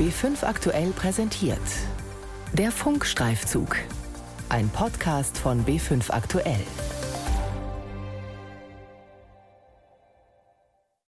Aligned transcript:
B5 0.00 0.44
aktuell 0.46 0.92
präsentiert. 0.92 1.60
Der 2.54 2.72
Funkstreifzug. 2.72 3.76
Ein 4.48 4.70
Podcast 4.70 5.36
von 5.36 5.66
B5 5.66 6.10
aktuell. 6.10 6.64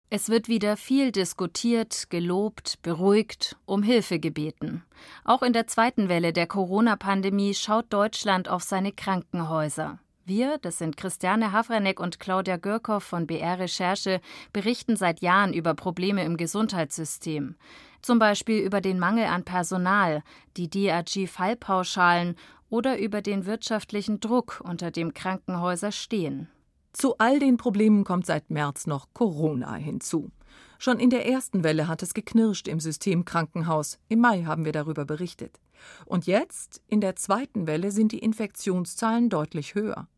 Es 0.08 0.28
wird 0.28 0.48
wieder 0.48 0.76
viel 0.76 1.12
diskutiert, 1.12 2.10
gelobt, 2.10 2.82
beruhigt, 2.82 3.56
um 3.64 3.84
Hilfe 3.84 4.18
gebeten. 4.18 4.82
Auch 5.24 5.44
in 5.44 5.52
der 5.52 5.68
zweiten 5.68 6.08
Welle 6.08 6.32
der 6.32 6.48
Corona-Pandemie 6.48 7.54
schaut 7.54 7.92
Deutschland 7.92 8.48
auf 8.48 8.64
seine 8.64 8.90
Krankenhäuser. 8.90 10.00
Wir, 10.24 10.58
das 10.58 10.78
sind 10.78 10.96
Christiane 10.96 11.52
Havranek 11.52 12.00
und 12.00 12.18
Claudia 12.18 12.56
Görkow 12.56 13.02
von 13.02 13.28
BR 13.28 13.60
Recherche, 13.60 14.20
berichten 14.52 14.96
seit 14.96 15.20
Jahren 15.20 15.52
über 15.52 15.74
Probleme 15.74 16.24
im 16.24 16.36
Gesundheitssystem. 16.36 17.54
Zum 18.02 18.18
Beispiel 18.18 18.60
über 18.60 18.80
den 18.80 18.98
Mangel 18.98 19.26
an 19.26 19.44
Personal, 19.44 20.22
die 20.56 20.68
DRG-Fallpauschalen 20.68 22.36
oder 22.68 22.98
über 22.98 23.20
den 23.20 23.46
wirtschaftlichen 23.46 24.20
Druck, 24.20 24.62
unter 24.64 24.90
dem 24.90 25.12
Krankenhäuser 25.12 25.92
stehen. 25.92 26.48
Zu 26.92 27.18
all 27.18 27.38
den 27.38 27.56
Problemen 27.56 28.04
kommt 28.04 28.26
seit 28.26 28.50
März 28.50 28.86
noch 28.86 29.08
Corona 29.12 29.74
hinzu. 29.74 30.30
Schon 30.78 30.98
in 30.98 31.10
der 31.10 31.28
ersten 31.28 31.62
Welle 31.62 31.88
hat 31.88 32.02
es 32.02 32.14
geknirscht 32.14 32.66
im 32.66 32.80
System 32.80 33.24
Krankenhaus. 33.24 33.98
Im 34.08 34.20
Mai 34.20 34.44
haben 34.44 34.64
wir 34.64 34.72
darüber 34.72 35.04
berichtet. 35.04 35.60
Und 36.06 36.26
jetzt, 36.26 36.82
in 36.88 37.00
der 37.00 37.16
zweiten 37.16 37.66
Welle, 37.66 37.92
sind 37.92 38.12
die 38.12 38.18
Infektionszahlen 38.18 39.28
deutlich 39.28 39.74
höher. 39.74 40.08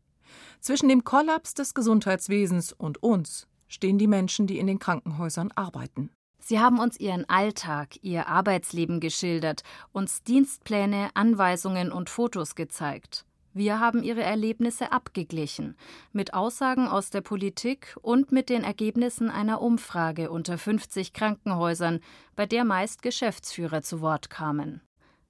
Zwischen 0.61 0.89
dem 0.89 1.03
Kollaps 1.03 1.53
des 1.53 1.73
Gesundheitswesens 1.73 2.71
und 2.71 3.03
uns 3.03 3.47
stehen 3.67 3.97
die 3.97 4.07
Menschen, 4.07 4.47
die 4.47 4.57
in 4.57 4.67
den 4.67 4.79
Krankenhäusern 4.79 5.51
arbeiten. 5.55 6.09
Sie 6.45 6.59
haben 6.59 6.79
uns 6.79 6.99
ihren 6.99 7.29
Alltag, 7.29 7.97
ihr 8.01 8.27
Arbeitsleben 8.27 8.99
geschildert, 8.99 9.63
uns 9.93 10.23
Dienstpläne, 10.23 11.09
Anweisungen 11.13 11.89
und 11.89 12.09
Fotos 12.09 12.55
gezeigt. 12.55 13.23
Wir 13.53 13.79
haben 13.79 14.03
ihre 14.03 14.23
Erlebnisse 14.23 14.91
abgeglichen 14.91 15.77
mit 16.11 16.33
Aussagen 16.33 16.89
aus 16.89 17.11
der 17.11 17.21
Politik 17.21 17.95
und 18.01 18.33
mit 18.33 18.49
den 18.49 18.65
Ergebnissen 18.65 19.29
einer 19.29 19.61
Umfrage 19.61 20.31
unter 20.31 20.57
50 20.57 21.13
Krankenhäusern, 21.13 22.01
bei 22.35 22.45
der 22.45 22.65
meist 22.65 23.03
Geschäftsführer 23.03 23.81
zu 23.81 24.01
Wort 24.01 24.29
kamen. 24.29 24.81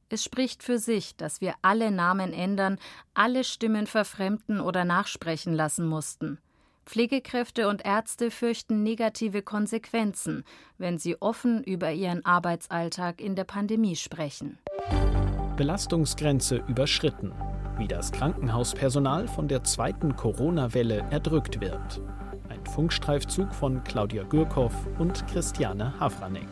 Es 0.09 0.24
spricht 0.24 0.64
für 0.64 0.80
sich, 0.80 1.16
dass 1.16 1.42
wir 1.42 1.54
alle 1.62 1.92
Namen 1.92 2.34
ändern, 2.34 2.80
alle 3.14 3.44
Stimmen 3.44 3.86
verfremden 3.86 4.62
oder 4.62 4.84
nachsprechen 4.84 5.54
lassen 5.54 5.86
mussten. 5.86 6.40
Pflegekräfte 6.86 7.67
und 7.67 7.86
Ärzte 7.86 8.31
fürchten 8.31 8.84
negative 8.84 9.42
Konsequenzen, 9.42 10.44
wenn 10.78 10.98
sie 10.98 11.22
offen 11.22 11.64
über 11.64 11.92
ihren 11.92 12.25
Arbeitsalltag 12.25 13.22
in 13.22 13.36
der 13.36 13.45
Pandemie 13.45 13.95
sprechen. 13.95 14.58
Belastungsgrenze 15.56 16.64
überschritten 16.67 17.34
wie 17.78 17.88
das 17.88 18.12
Krankenhauspersonal 18.12 19.28
von 19.28 19.48
der 19.48 19.64
zweiten 19.64 20.16
Corona-Welle 20.16 21.06
erdrückt 21.09 21.59
wird. 21.62 22.02
Ein 22.50 22.66
Funkstreifzug 22.66 23.53
von 23.53 23.84
Claudia 23.84 24.23
Gürkow 24.23 24.73
und 25.00 25.25
Christiane 25.28 26.00
Havranek. 26.00 26.47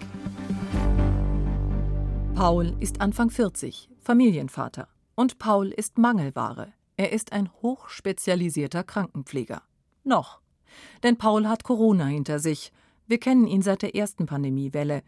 Paul 2.35 2.75
ist 2.79 3.01
Anfang 3.01 3.29
40, 3.29 3.89
Familienvater. 3.99 4.87
Und 5.15 5.37
Paul 5.37 5.67
ist 5.67 5.97
Mangelware. 5.97 6.73
Er 6.97 7.11
ist 7.11 7.33
ein 7.33 7.49
hochspezialisierter 7.61 8.83
Krankenpfleger. 8.83 9.61
Noch. 10.03 10.41
Denn 11.03 11.17
Paul 11.17 11.47
hat 11.47 11.63
Corona 11.63 12.05
hinter 12.05 12.39
sich. 12.39 12.71
Wir 13.07 13.19
kennen 13.19 13.47
ihn 13.47 13.61
seit 13.61 13.81
der 13.81 13.95
ersten 13.95 14.25
Pandemiewelle. 14.25 15.03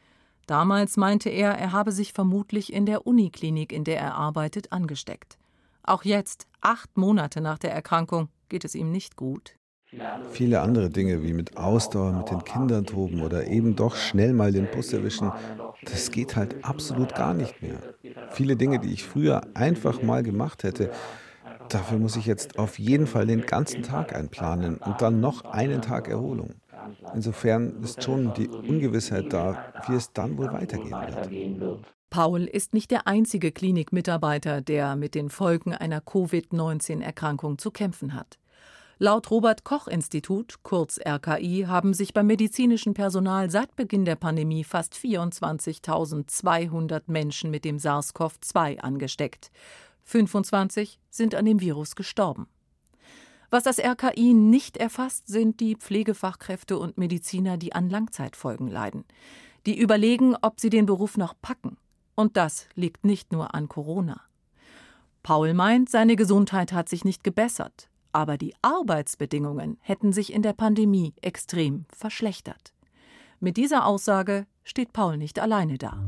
Damals 0.45 0.97
meinte 0.97 1.29
er, 1.29 1.51
er 1.51 1.71
habe 1.71 1.91
sich 1.91 2.11
vermutlich 2.11 2.73
in 2.73 2.85
der 2.85 3.07
Uniklinik, 3.07 3.71
in 3.71 3.83
der 3.85 3.99
er 3.99 4.15
arbeitet, 4.15 4.71
angesteckt. 4.71 5.37
Auch 5.83 6.03
jetzt, 6.03 6.47
acht 6.61 6.97
Monate 6.97 7.41
nach 7.41 7.57
der 7.57 7.73
Erkrankung, 7.73 8.29
geht 8.49 8.65
es 8.65 8.75
ihm 8.75 8.91
nicht 8.91 9.15
gut. 9.15 9.55
Viele 10.31 10.61
andere 10.61 10.89
Dinge 10.89 11.21
wie 11.21 11.33
mit 11.33 11.55
Ausdauer, 11.55 12.13
mit 12.13 12.31
den 12.31 12.43
Kindern 12.43 12.85
toben 12.85 13.21
oder 13.21 13.47
eben 13.47 13.75
doch 13.75 13.95
schnell 13.95 14.33
mal 14.33 14.51
den 14.51 14.69
Bus 14.71 14.91
erwischen, 14.91 15.31
das 15.83 16.09
geht 16.09 16.35
halt 16.35 16.63
absolut 16.65 17.13
gar 17.13 17.33
nicht 17.33 17.61
mehr. 17.61 17.79
Viele 18.31 18.55
Dinge, 18.55 18.79
die 18.79 18.91
ich 18.91 19.03
früher 19.03 19.41
einfach 19.53 20.01
mal 20.01 20.23
gemacht 20.23 20.63
hätte, 20.63 20.91
dafür 21.69 21.99
muss 21.99 22.15
ich 22.15 22.25
jetzt 22.25 22.59
auf 22.59 22.79
jeden 22.79 23.07
Fall 23.07 23.27
den 23.27 23.45
ganzen 23.45 23.83
Tag 23.83 24.15
einplanen 24.15 24.77
und 24.77 25.01
dann 25.01 25.19
noch 25.19 25.45
einen 25.45 25.81
Tag 25.81 26.07
Erholung. 26.07 26.55
Insofern 27.13 27.83
ist 27.83 28.03
schon 28.03 28.33
die 28.33 28.47
Ungewissheit 28.47 29.31
da, 29.31 29.73
wie 29.87 29.95
es 29.95 30.11
dann 30.13 30.37
wohl 30.37 30.51
weitergehen 30.51 30.91
wird. 30.91 31.29
Paul 32.09 32.43
ist 32.43 32.73
nicht 32.73 32.91
der 32.91 33.07
einzige 33.07 33.51
Klinikmitarbeiter, 33.51 34.61
der 34.61 34.95
mit 34.95 35.15
den 35.15 35.29
Folgen 35.29 35.73
einer 35.73 35.99
Covid-19-Erkrankung 35.99 37.57
zu 37.57 37.71
kämpfen 37.71 38.13
hat. 38.13 38.37
Laut 38.99 39.31
Robert 39.31 39.63
Koch 39.63 39.87
Institut, 39.87 40.59
kurz 40.61 40.99
RKI, 40.99 41.65
haben 41.67 41.95
sich 41.95 42.13
beim 42.13 42.27
medizinischen 42.27 42.93
Personal 42.93 43.49
seit 43.49 43.75
Beginn 43.75 44.05
der 44.05 44.15
Pandemie 44.15 44.63
fast 44.63 44.93
24.200 44.93 47.01
Menschen 47.07 47.49
mit 47.49 47.65
dem 47.65 47.79
SARS-CoV-2 47.79 48.77
angesteckt. 48.79 49.49
25 50.03 50.99
sind 51.09 51.35
an 51.35 51.45
dem 51.45 51.59
Virus 51.59 51.95
gestorben. 51.95 52.47
Was 53.49 53.63
das 53.63 53.79
RKI 53.79 54.33
nicht 54.33 54.77
erfasst, 54.77 55.27
sind 55.27 55.59
die 55.59 55.75
Pflegefachkräfte 55.75 56.77
und 56.77 56.97
Mediziner, 56.97 57.57
die 57.57 57.73
an 57.73 57.89
Langzeitfolgen 57.89 58.67
leiden. 58.67 59.05
Die 59.67 59.77
überlegen, 59.77 60.35
ob 60.41 60.59
sie 60.59 60.71
den 60.71 60.87
Beruf 60.87 61.17
noch 61.17 61.35
packen. 61.39 61.77
Und 62.15 62.35
das 62.35 62.67
liegt 62.75 63.05
nicht 63.05 63.31
nur 63.31 63.53
an 63.53 63.69
Corona. 63.69 64.21
Paul 65.21 65.53
meint, 65.53 65.89
seine 65.89 66.15
Gesundheit 66.15 66.73
hat 66.73 66.89
sich 66.89 67.05
nicht 67.05 67.23
gebessert, 67.23 67.89
aber 68.11 68.37
die 68.37 68.55
Arbeitsbedingungen 68.61 69.77
hätten 69.81 70.13
sich 70.13 70.33
in 70.33 70.41
der 70.41 70.53
Pandemie 70.53 71.13
extrem 71.21 71.85
verschlechtert. 71.95 72.73
Mit 73.39 73.57
dieser 73.57 73.85
Aussage 73.85 74.47
steht 74.63 74.93
Paul 74.93 75.17
nicht 75.17 75.39
alleine 75.39 75.77
da. 75.77 76.03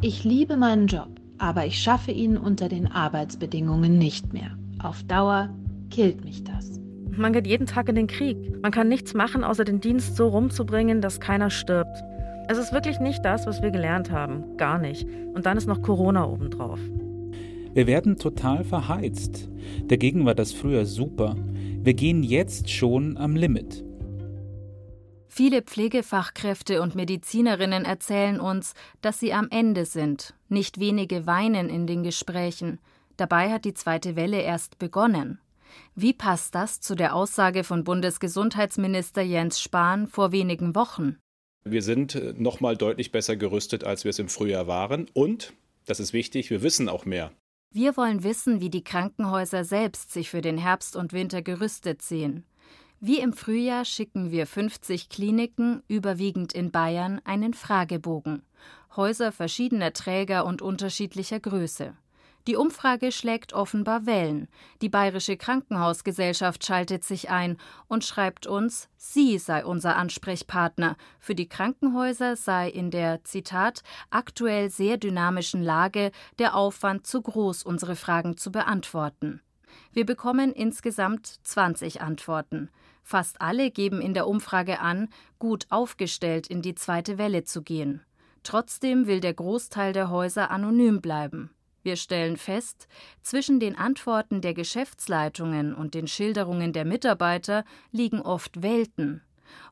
Ich 0.00 0.24
liebe 0.24 0.56
meinen 0.56 0.86
Job, 0.86 1.20
aber 1.42 1.66
ich 1.66 1.80
schaffe 1.80 2.12
ihn 2.12 2.36
unter 2.36 2.68
den 2.68 2.86
Arbeitsbedingungen 2.86 3.98
nicht 3.98 4.32
mehr. 4.32 4.56
Auf 4.78 5.02
Dauer 5.02 5.50
killt 5.90 6.24
mich 6.24 6.44
das. 6.44 6.80
Man 7.16 7.32
geht 7.32 7.48
jeden 7.48 7.66
Tag 7.66 7.88
in 7.88 7.96
den 7.96 8.06
Krieg. 8.06 8.62
Man 8.62 8.70
kann 8.70 8.88
nichts 8.88 9.12
machen, 9.12 9.42
außer 9.42 9.64
den 9.64 9.80
Dienst 9.80 10.16
so 10.16 10.28
rumzubringen, 10.28 11.00
dass 11.00 11.18
keiner 11.18 11.50
stirbt. 11.50 12.00
Es 12.48 12.58
ist 12.58 12.72
wirklich 12.72 13.00
nicht 13.00 13.24
das, 13.24 13.44
was 13.44 13.60
wir 13.60 13.72
gelernt 13.72 14.12
haben. 14.12 14.56
Gar 14.56 14.78
nicht. 14.78 15.04
Und 15.34 15.44
dann 15.44 15.56
ist 15.56 15.66
noch 15.66 15.82
Corona 15.82 16.28
obendrauf. 16.28 16.78
Wir 17.74 17.88
werden 17.88 18.18
total 18.18 18.62
verheizt. 18.62 19.50
Dagegen 19.88 20.24
war 20.24 20.36
das 20.36 20.52
früher 20.52 20.86
super. 20.86 21.34
Wir 21.82 21.94
gehen 21.94 22.22
jetzt 22.22 22.70
schon 22.70 23.16
am 23.16 23.34
Limit. 23.34 23.84
Viele 25.34 25.62
Pflegefachkräfte 25.62 26.82
und 26.82 26.94
Medizinerinnen 26.94 27.86
erzählen 27.86 28.38
uns, 28.38 28.74
dass 29.00 29.18
sie 29.18 29.32
am 29.32 29.48
Ende 29.48 29.86
sind. 29.86 30.34
Nicht 30.50 30.78
wenige 30.78 31.26
weinen 31.26 31.70
in 31.70 31.86
den 31.86 32.02
Gesprächen. 32.02 32.80
Dabei 33.16 33.50
hat 33.50 33.64
die 33.64 33.72
zweite 33.72 34.14
Welle 34.14 34.42
erst 34.42 34.78
begonnen. 34.78 35.38
Wie 35.94 36.12
passt 36.12 36.54
das 36.54 36.82
zu 36.82 36.94
der 36.94 37.14
Aussage 37.14 37.64
von 37.64 37.82
Bundesgesundheitsminister 37.82 39.22
Jens 39.22 39.58
Spahn 39.58 40.06
vor 40.06 40.32
wenigen 40.32 40.74
Wochen? 40.74 41.16
Wir 41.64 41.80
sind 41.80 42.14
äh, 42.14 42.34
noch 42.36 42.60
mal 42.60 42.76
deutlich 42.76 43.10
besser 43.10 43.36
gerüstet, 43.36 43.84
als 43.84 44.04
wir 44.04 44.10
es 44.10 44.18
im 44.18 44.28
Frühjahr 44.28 44.66
waren. 44.66 45.06
Und, 45.14 45.54
das 45.86 45.98
ist 45.98 46.12
wichtig, 46.12 46.50
wir 46.50 46.62
wissen 46.62 46.90
auch 46.90 47.06
mehr. 47.06 47.32
Wir 47.72 47.96
wollen 47.96 48.22
wissen, 48.22 48.60
wie 48.60 48.68
die 48.68 48.84
Krankenhäuser 48.84 49.64
selbst 49.64 50.12
sich 50.12 50.28
für 50.28 50.42
den 50.42 50.58
Herbst 50.58 50.94
und 50.94 51.14
Winter 51.14 51.40
gerüstet 51.40 52.02
sehen. 52.02 52.44
Wie 53.04 53.18
im 53.18 53.32
Frühjahr 53.32 53.84
schicken 53.84 54.30
wir 54.30 54.46
50 54.46 55.08
Kliniken, 55.08 55.82
überwiegend 55.88 56.52
in 56.52 56.70
Bayern, 56.70 57.20
einen 57.24 57.52
Fragebogen. 57.52 58.44
Häuser 58.94 59.32
verschiedener 59.32 59.92
Träger 59.92 60.46
und 60.46 60.62
unterschiedlicher 60.62 61.40
Größe. 61.40 61.94
Die 62.46 62.54
Umfrage 62.54 63.10
schlägt 63.10 63.54
offenbar 63.54 64.06
Wellen. 64.06 64.46
Die 64.82 64.88
Bayerische 64.88 65.36
Krankenhausgesellschaft 65.36 66.64
schaltet 66.64 67.02
sich 67.02 67.28
ein 67.28 67.56
und 67.88 68.04
schreibt 68.04 68.46
uns, 68.46 68.88
sie 68.96 69.36
sei 69.38 69.64
unser 69.64 69.96
Ansprechpartner. 69.96 70.96
Für 71.18 71.34
die 71.34 71.48
Krankenhäuser 71.48 72.36
sei 72.36 72.68
in 72.70 72.92
der, 72.92 73.24
Zitat, 73.24 73.82
aktuell 74.10 74.70
sehr 74.70 74.96
dynamischen 74.96 75.64
Lage 75.64 76.12
der 76.38 76.54
Aufwand 76.54 77.08
zu 77.08 77.20
groß, 77.20 77.64
unsere 77.64 77.96
Fragen 77.96 78.36
zu 78.36 78.52
beantworten. 78.52 79.40
Wir 79.92 80.06
bekommen 80.06 80.52
insgesamt 80.52 81.26
20 81.42 82.00
Antworten. 82.00 82.70
Fast 83.02 83.40
alle 83.40 83.70
geben 83.70 84.00
in 84.00 84.14
der 84.14 84.26
Umfrage 84.26 84.80
an, 84.80 85.08
gut 85.38 85.66
aufgestellt 85.70 86.46
in 86.46 86.62
die 86.62 86.74
zweite 86.74 87.18
Welle 87.18 87.44
zu 87.44 87.62
gehen. 87.62 88.02
Trotzdem 88.42 89.06
will 89.06 89.20
der 89.20 89.34
Großteil 89.34 89.92
der 89.92 90.10
Häuser 90.10 90.50
anonym 90.50 91.00
bleiben. 91.00 91.50
Wir 91.82 91.96
stellen 91.96 92.36
fest, 92.36 92.86
zwischen 93.22 93.58
den 93.58 93.76
Antworten 93.76 94.40
der 94.40 94.54
Geschäftsleitungen 94.54 95.74
und 95.74 95.94
den 95.94 96.06
Schilderungen 96.06 96.72
der 96.72 96.84
Mitarbeiter 96.84 97.64
liegen 97.90 98.20
oft 98.20 98.62
Welten. 98.62 99.22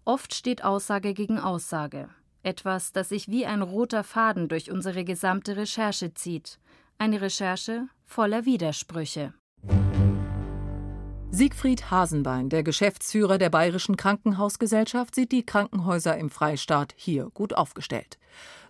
Oft 0.04 0.34
steht 0.34 0.64
Aussage 0.64 1.14
gegen 1.14 1.38
Aussage. 1.38 2.08
Etwas, 2.42 2.92
das 2.92 3.10
sich 3.10 3.28
wie 3.28 3.46
ein 3.46 3.62
roter 3.62 4.02
Faden 4.02 4.48
durch 4.48 4.70
unsere 4.70 5.04
gesamte 5.04 5.56
Recherche 5.56 6.14
zieht. 6.14 6.58
Eine 6.98 7.20
Recherche 7.20 7.86
voller 8.04 8.44
Widersprüche. 8.44 9.34
Siegfried 11.32 11.92
Hasenbein, 11.92 12.48
der 12.48 12.64
Geschäftsführer 12.64 13.38
der 13.38 13.50
Bayerischen 13.50 13.96
Krankenhausgesellschaft, 13.96 15.14
sieht 15.14 15.30
die 15.30 15.46
Krankenhäuser 15.46 16.18
im 16.18 16.28
Freistaat 16.28 16.92
hier 16.96 17.30
gut 17.32 17.54
aufgestellt. 17.54 18.18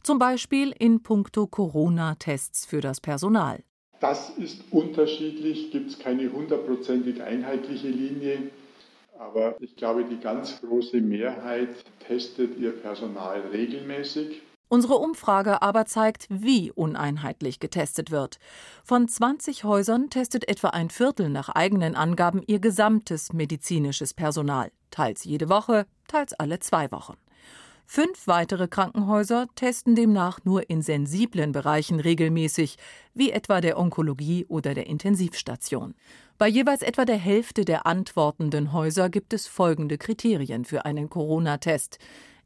Zum 0.02 0.18
Beispiel 0.18 0.74
in 0.78 1.02
puncto 1.02 1.46
Corona-Tests 1.46 2.66
für 2.66 2.82
das 2.82 3.00
Personal. 3.00 3.64
Das 4.00 4.28
ist 4.36 4.62
unterschiedlich, 4.70 5.70
gibt 5.70 5.90
es 5.90 5.98
keine 5.98 6.30
hundertprozentig 6.30 7.22
einheitliche 7.22 7.88
Linie. 7.88 8.50
Aber 9.18 9.56
ich 9.60 9.74
glaube, 9.76 10.04
die 10.04 10.20
ganz 10.20 10.60
große 10.60 11.00
Mehrheit 11.00 11.70
testet 12.06 12.58
ihr 12.58 12.72
Personal 12.72 13.40
regelmäßig. 13.52 14.42
Unsere 14.72 14.98
Umfrage 14.98 15.62
aber 15.62 15.84
zeigt, 15.84 16.28
wie 16.30 16.70
uneinheitlich 16.70 17.58
getestet 17.58 18.12
wird. 18.12 18.38
Von 18.84 19.08
20 19.08 19.64
Häusern 19.64 20.10
testet 20.10 20.48
etwa 20.48 20.68
ein 20.68 20.90
Viertel 20.90 21.28
nach 21.28 21.48
eigenen 21.48 21.96
Angaben 21.96 22.40
ihr 22.46 22.60
gesamtes 22.60 23.32
medizinisches 23.32 24.14
Personal, 24.14 24.70
teils 24.92 25.24
jede 25.24 25.48
Woche, 25.48 25.86
teils 26.06 26.34
alle 26.34 26.60
zwei 26.60 26.88
Wochen. 26.92 27.16
Fünf 27.84 28.28
weitere 28.28 28.68
Krankenhäuser 28.68 29.48
testen 29.56 29.96
demnach 29.96 30.38
nur 30.44 30.70
in 30.70 30.82
sensiblen 30.82 31.50
Bereichen 31.50 31.98
regelmäßig, 31.98 32.76
wie 33.12 33.32
etwa 33.32 33.60
der 33.60 33.76
Onkologie 33.76 34.46
oder 34.46 34.74
der 34.74 34.86
Intensivstation. 34.86 35.96
Bei 36.38 36.46
jeweils 36.46 36.82
etwa 36.82 37.04
der 37.04 37.18
Hälfte 37.18 37.64
der 37.64 37.86
antwortenden 37.86 38.72
Häuser 38.72 39.10
gibt 39.10 39.32
es 39.32 39.48
folgende 39.48 39.98
Kriterien 39.98 40.64
für 40.64 40.84
einen 40.84 41.10
Corona-Test. 41.10 41.98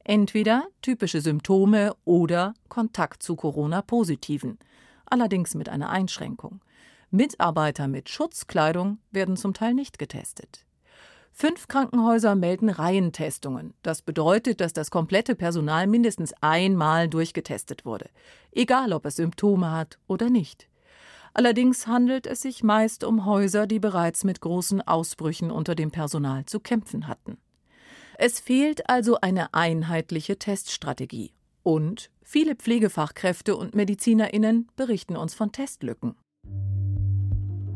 Entweder 0.05 0.67
typische 0.83 1.23
Symptome 1.23 1.95
oder 2.05 2.53
Kontakt 2.69 3.23
zu 3.23 3.37
Corona-Positiven. 3.37 4.59
Allerdings 5.06 5.55
mit 5.55 5.71
einer 5.71 5.89
Einschränkung. 5.89 6.61
Mitarbeiter 7.11 7.89
mit 7.89 8.11
Schutzkleidung 8.11 8.99
werden 9.12 9.39
zum 9.39 9.55
Teil 9.55 9.73
nicht 9.73 9.99
getestet. 9.99 10.67
Fünf 11.33 11.69
Krankenhäuser 11.69 12.35
melden 12.35 12.69
Reihentestungen. 12.69 13.73
Das 13.83 14.03
bedeutet, 14.03 14.61
dass 14.61 14.75
das 14.75 14.91
komplette 14.91 15.35
Personal 15.35 15.87
mindestens 15.87 16.35
einmal 16.43 17.09
durchgetestet 17.09 17.87
wurde, 17.87 18.11
egal 18.53 18.93
ob 18.93 19.07
es 19.07 19.17
Symptome 19.17 19.73
hat 19.73 19.99
oder 20.07 20.29
nicht. 20.29 20.69
Allerdings 21.33 21.87
handelt 21.87 22.27
es 22.27 22.43
sich 22.43 22.62
meist 22.62 23.05
um 23.05 23.25
Häuser, 23.25 23.67
die 23.67 23.81
bereits 23.81 24.23
mit 24.23 24.41
großen 24.41 24.83
Ausbrüchen 24.83 25.50
unter 25.50 25.75
dem 25.75 25.91
Personal 25.91 26.45
zu 26.45 26.61
kämpfen 26.61 27.09
hatten. 27.09 27.39
Es 28.16 28.38
fehlt 28.38 28.88
also 28.88 29.19
eine 29.20 29.52
einheitliche 29.55 30.38
Teststrategie. 30.38 31.32
Und 31.62 32.11
viele 32.22 32.55
Pflegefachkräfte 32.55 33.56
und 33.56 33.75
Medizinerinnen 33.75 34.69
berichten 34.76 35.16
uns 35.16 35.34
von 35.34 35.50
Testlücken. 35.50 36.14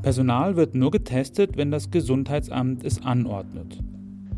Personal 0.02 0.56
wird 0.56 0.75
nur 0.75 0.93
getestet, 0.93 1.56
wenn 1.56 1.73
das 1.73 1.90
Gesundheitsamt 1.90 2.85
es 2.85 3.02
anordnet. 3.02 3.81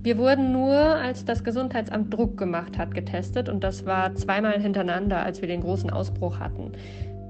Wir 0.02 0.16
wurden 0.16 0.52
nur, 0.52 0.74
als 0.74 1.26
das 1.26 1.44
Gesundheitsamt 1.44 2.14
Druck 2.14 2.38
gemacht 2.38 2.78
hat, 2.78 2.94
getestet 2.94 3.50
und 3.50 3.62
das 3.62 3.84
war 3.84 4.14
zweimal 4.14 4.58
hintereinander, 4.58 5.22
als 5.22 5.42
wir 5.42 5.48
den 5.48 5.60
großen 5.60 5.90
Ausbruch 5.90 6.38
hatten. 6.38 6.72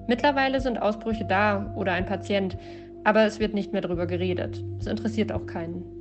Mittlerweile 0.06 0.60
sind 0.60 0.80
Ausbrüche 0.80 1.24
da 1.24 1.74
oder 1.76 1.92
ein 1.92 2.06
Patient, 2.06 2.56
aber 3.02 3.24
es 3.24 3.40
wird 3.40 3.54
nicht 3.54 3.72
mehr 3.72 3.82
darüber 3.82 4.06
geredet. 4.06 4.62
Es 4.78 4.86
interessiert 4.86 5.32
auch 5.32 5.46
keinen. 5.46 5.99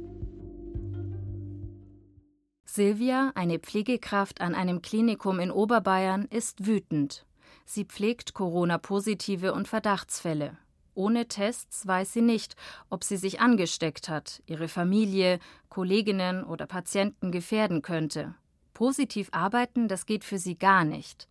Silvia, 2.72 3.32
eine 3.34 3.58
Pflegekraft 3.58 4.42
an 4.42 4.54
einem 4.54 4.84
Klinikum 4.84 5.40
in 5.40 5.50
Oberbayern, 5.50 6.26
ist 6.26 6.68
wütend. 6.68 7.26
Sie 7.66 7.84
pflegt 7.84 8.36
Corona-Positive 8.36 9.54
und 9.54 9.68
Verdachtsfälle. 9.68 10.56
Ohne 10.94 11.28
Tests 11.28 11.88
weiß 11.88 12.14
sie 12.14 12.22
nicht, 12.22 12.56
ob 12.92 13.04
sie 13.04 13.18
sich 13.18 13.40
angesteckt 13.40 14.08
hat, 14.08 14.44
ihre 14.46 14.68
Familie, 14.68 15.40
Kolleginnen 15.70 16.44
oder 16.44 16.68
Patienten 16.68 17.32
gefährden 17.32 17.82
könnte. 17.82 18.36
Positiv 18.76 19.30
arbeiten, 19.32 19.88
das 19.88 20.06
geht 20.06 20.24
für 20.24 20.38
sie 20.38 20.56
gar 20.56 20.84
nicht. 20.84 21.28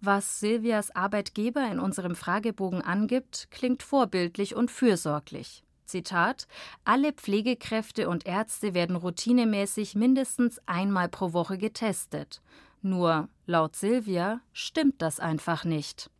Was 0.00 0.40
Silvias 0.40 0.90
Arbeitgeber 0.90 1.70
in 1.70 1.78
unserem 1.78 2.16
Fragebogen 2.16 2.82
angibt, 2.82 3.46
klingt 3.52 3.84
vorbildlich 3.84 4.56
und 4.56 4.72
fürsorglich. 4.72 5.62
Zitat: 5.90 6.46
Alle 6.84 7.12
Pflegekräfte 7.12 8.08
und 8.08 8.26
Ärzte 8.26 8.74
werden 8.74 8.96
routinemäßig 8.96 9.94
mindestens 9.94 10.60
einmal 10.66 11.08
pro 11.08 11.32
Woche 11.32 11.58
getestet. 11.58 12.40
Nur 12.82 13.28
laut 13.46 13.76
Silvia 13.76 14.40
stimmt 14.52 15.02
das 15.02 15.20
einfach 15.20 15.64
nicht. 15.64 16.10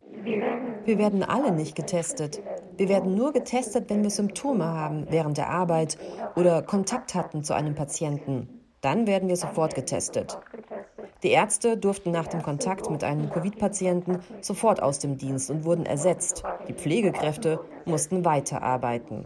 Wir 0.85 0.97
werden 0.97 1.23
alle 1.23 1.51
nicht 1.51 1.75
getestet. 1.75 2.41
Wir 2.77 2.89
werden 2.89 3.15
nur 3.15 3.33
getestet, 3.33 3.89
wenn 3.89 4.03
wir 4.03 4.09
Symptome 4.09 4.65
haben 4.65 5.07
während 5.09 5.37
der 5.37 5.49
Arbeit 5.49 5.97
oder 6.35 6.61
Kontakt 6.61 7.15
hatten 7.15 7.43
zu 7.43 7.53
einem 7.53 7.75
Patienten. 7.75 8.61
Dann 8.81 9.07
werden 9.07 9.29
wir 9.29 9.37
sofort 9.37 9.75
getestet. 9.75 10.39
Die 11.23 11.29
Ärzte 11.29 11.77
durften 11.77 12.11
nach 12.11 12.27
dem 12.27 12.41
Kontakt 12.41 12.89
mit 12.89 13.03
einem 13.03 13.29
Covid-Patienten 13.29 14.19
sofort 14.41 14.81
aus 14.81 14.99
dem 14.99 15.17
Dienst 15.17 15.51
und 15.51 15.65
wurden 15.65 15.85
ersetzt. 15.85 16.43
Die 16.67 16.73
Pflegekräfte 16.73 17.59
mussten 17.85 18.25
weiterarbeiten. 18.25 19.25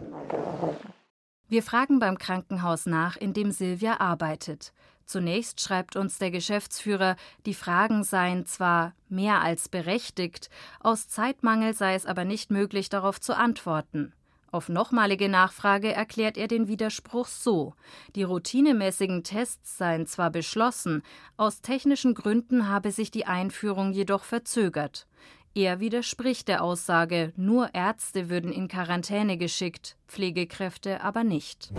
Wir 1.48 1.62
fragen 1.62 1.98
beim 1.98 2.18
Krankenhaus 2.18 2.86
nach, 2.86 3.16
in 3.16 3.32
dem 3.32 3.50
Silvia 3.50 4.00
arbeitet. 4.00 4.72
Zunächst 5.06 5.60
schreibt 5.60 5.94
uns 5.94 6.18
der 6.18 6.32
Geschäftsführer, 6.32 7.14
die 7.46 7.54
Fragen 7.54 8.02
seien 8.02 8.44
zwar 8.44 8.92
mehr 9.08 9.40
als 9.40 9.68
berechtigt, 9.68 10.50
aus 10.80 11.08
Zeitmangel 11.08 11.74
sei 11.74 11.94
es 11.94 12.04
aber 12.04 12.24
nicht 12.24 12.50
möglich, 12.50 12.88
darauf 12.88 13.20
zu 13.20 13.36
antworten. 13.36 14.12
Auf 14.56 14.70
nochmalige 14.70 15.28
Nachfrage 15.28 15.92
erklärt 15.92 16.38
er 16.38 16.48
den 16.48 16.66
Widerspruch 16.66 17.26
so: 17.26 17.74
Die 18.14 18.22
routinemäßigen 18.22 19.22
Tests 19.22 19.76
seien 19.76 20.06
zwar 20.06 20.30
beschlossen, 20.30 21.02
aus 21.36 21.60
technischen 21.60 22.14
Gründen 22.14 22.66
habe 22.66 22.90
sich 22.90 23.10
die 23.10 23.26
Einführung 23.26 23.92
jedoch 23.92 24.24
verzögert. 24.24 25.06
Er 25.54 25.78
widerspricht 25.78 26.48
der 26.48 26.64
Aussage, 26.64 27.34
nur 27.36 27.74
Ärzte 27.74 28.30
würden 28.30 28.50
in 28.50 28.66
Quarantäne 28.66 29.36
geschickt, 29.36 29.98
Pflegekräfte 30.08 31.02
aber 31.02 31.22
nicht. 31.22 31.70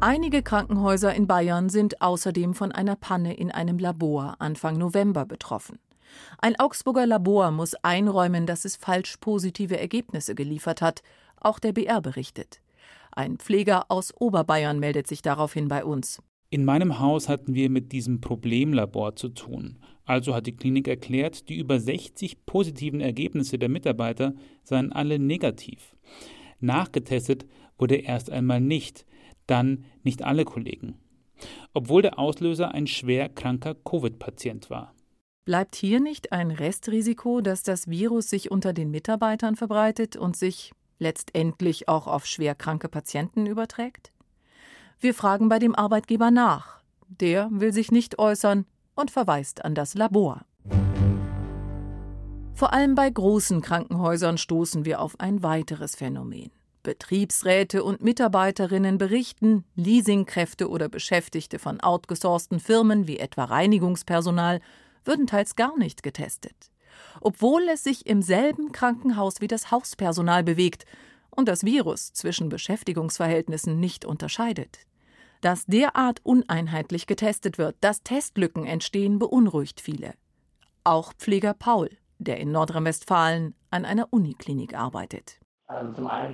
Einige 0.00 0.42
Krankenhäuser 0.42 1.14
in 1.14 1.28
Bayern 1.28 1.68
sind 1.68 2.02
außerdem 2.02 2.54
von 2.54 2.72
einer 2.72 2.96
Panne 2.96 3.32
in 3.34 3.52
einem 3.52 3.78
Labor 3.78 4.34
Anfang 4.40 4.76
November 4.76 5.24
betroffen. 5.24 5.78
Ein 6.38 6.58
Augsburger 6.58 7.06
Labor 7.06 7.50
muss 7.50 7.74
einräumen, 7.74 8.46
dass 8.46 8.64
es 8.64 8.76
falsch 8.76 9.16
positive 9.18 9.78
Ergebnisse 9.78 10.34
geliefert 10.34 10.80
hat, 10.80 11.02
auch 11.40 11.58
der 11.58 11.72
BR 11.72 12.00
berichtet. 12.00 12.60
Ein 13.12 13.38
Pfleger 13.38 13.90
aus 13.90 14.14
Oberbayern 14.14 14.78
meldet 14.78 15.06
sich 15.06 15.22
daraufhin 15.22 15.68
bei 15.68 15.84
uns. 15.84 16.22
In 16.50 16.64
meinem 16.64 16.98
Haus 16.98 17.28
hatten 17.28 17.54
wir 17.54 17.68
mit 17.68 17.92
diesem 17.92 18.20
Problemlabor 18.20 19.16
zu 19.16 19.28
tun. 19.28 19.78
Also 20.04 20.34
hat 20.34 20.46
die 20.46 20.56
Klinik 20.56 20.88
erklärt, 20.88 21.50
die 21.50 21.58
über 21.58 21.78
60 21.78 22.46
positiven 22.46 23.00
Ergebnisse 23.00 23.58
der 23.58 23.68
Mitarbeiter 23.68 24.34
seien 24.62 24.92
alle 24.92 25.18
negativ. 25.18 25.94
Nachgetestet 26.60 27.44
wurde 27.76 27.96
erst 27.96 28.30
einmal 28.30 28.60
nicht, 28.60 29.04
dann 29.46 29.84
nicht 30.02 30.22
alle 30.22 30.44
Kollegen. 30.44 30.94
Obwohl 31.74 32.02
der 32.02 32.18
Auslöser 32.18 32.72
ein 32.72 32.86
schwer 32.86 33.28
kranker 33.28 33.74
Covid-Patient 33.74 34.70
war. 34.70 34.94
Bleibt 35.44 35.76
hier 35.76 36.00
nicht 36.00 36.32
ein 36.32 36.50
Restrisiko, 36.50 37.40
dass 37.40 37.62
das 37.62 37.88
Virus 37.88 38.28
sich 38.28 38.50
unter 38.50 38.72
den 38.72 38.90
Mitarbeitern 38.90 39.56
verbreitet 39.56 40.16
und 40.16 40.36
sich 40.36 40.72
letztendlich 40.98 41.88
auch 41.88 42.06
auf 42.06 42.26
schwer 42.26 42.54
kranke 42.54 42.88
Patienten 42.88 43.46
überträgt? 43.46 44.12
Wir 45.00 45.14
fragen 45.14 45.48
bei 45.48 45.58
dem 45.58 45.74
Arbeitgeber 45.74 46.30
nach. 46.30 46.80
Der 47.08 47.48
will 47.50 47.72
sich 47.72 47.90
nicht 47.90 48.18
äußern 48.18 48.66
und 48.94 49.10
verweist 49.10 49.64
an 49.64 49.74
das 49.74 49.94
Labor. 49.94 50.44
Vor 52.52 52.72
allem 52.72 52.96
bei 52.96 53.08
großen 53.08 53.62
Krankenhäusern 53.62 54.36
stoßen 54.36 54.84
wir 54.84 55.00
auf 55.00 55.20
ein 55.20 55.44
weiteres 55.44 55.94
Phänomen. 55.94 56.50
Betriebsräte 56.82 57.84
und 57.84 58.02
Mitarbeiterinnen 58.02 58.98
berichten, 58.98 59.64
Leasingkräfte 59.76 60.68
oder 60.68 60.88
Beschäftigte 60.88 61.58
von 61.58 61.80
outgesourcten 61.80 62.60
Firmen 62.60 63.06
wie 63.06 63.18
etwa 63.18 63.44
Reinigungspersonal 63.44 64.60
würden 65.04 65.26
teils 65.26 65.54
gar 65.54 65.76
nicht 65.78 66.02
getestet, 66.02 66.70
obwohl 67.20 67.68
es 67.68 67.84
sich 67.84 68.06
im 68.06 68.22
selben 68.22 68.72
Krankenhaus 68.72 69.40
wie 69.40 69.48
das 69.48 69.70
Hauspersonal 69.70 70.44
bewegt 70.44 70.84
und 71.30 71.48
das 71.48 71.64
Virus 71.64 72.12
zwischen 72.12 72.48
Beschäftigungsverhältnissen 72.48 73.78
nicht 73.78 74.04
unterscheidet. 74.04 74.80
Dass 75.40 75.66
derart 75.66 76.20
uneinheitlich 76.24 77.06
getestet 77.06 77.58
wird, 77.58 77.76
dass 77.80 78.02
Testlücken 78.02 78.66
entstehen, 78.66 79.18
beunruhigt 79.18 79.80
viele. 79.80 80.14
Auch 80.82 81.12
Pfleger 81.12 81.54
Paul, 81.54 81.90
der 82.18 82.38
in 82.38 82.50
Nordrhein-Westfalen 82.50 83.54
an 83.70 83.84
einer 83.84 84.12
Uniklinik 84.12 84.74
arbeitet. 84.74 85.38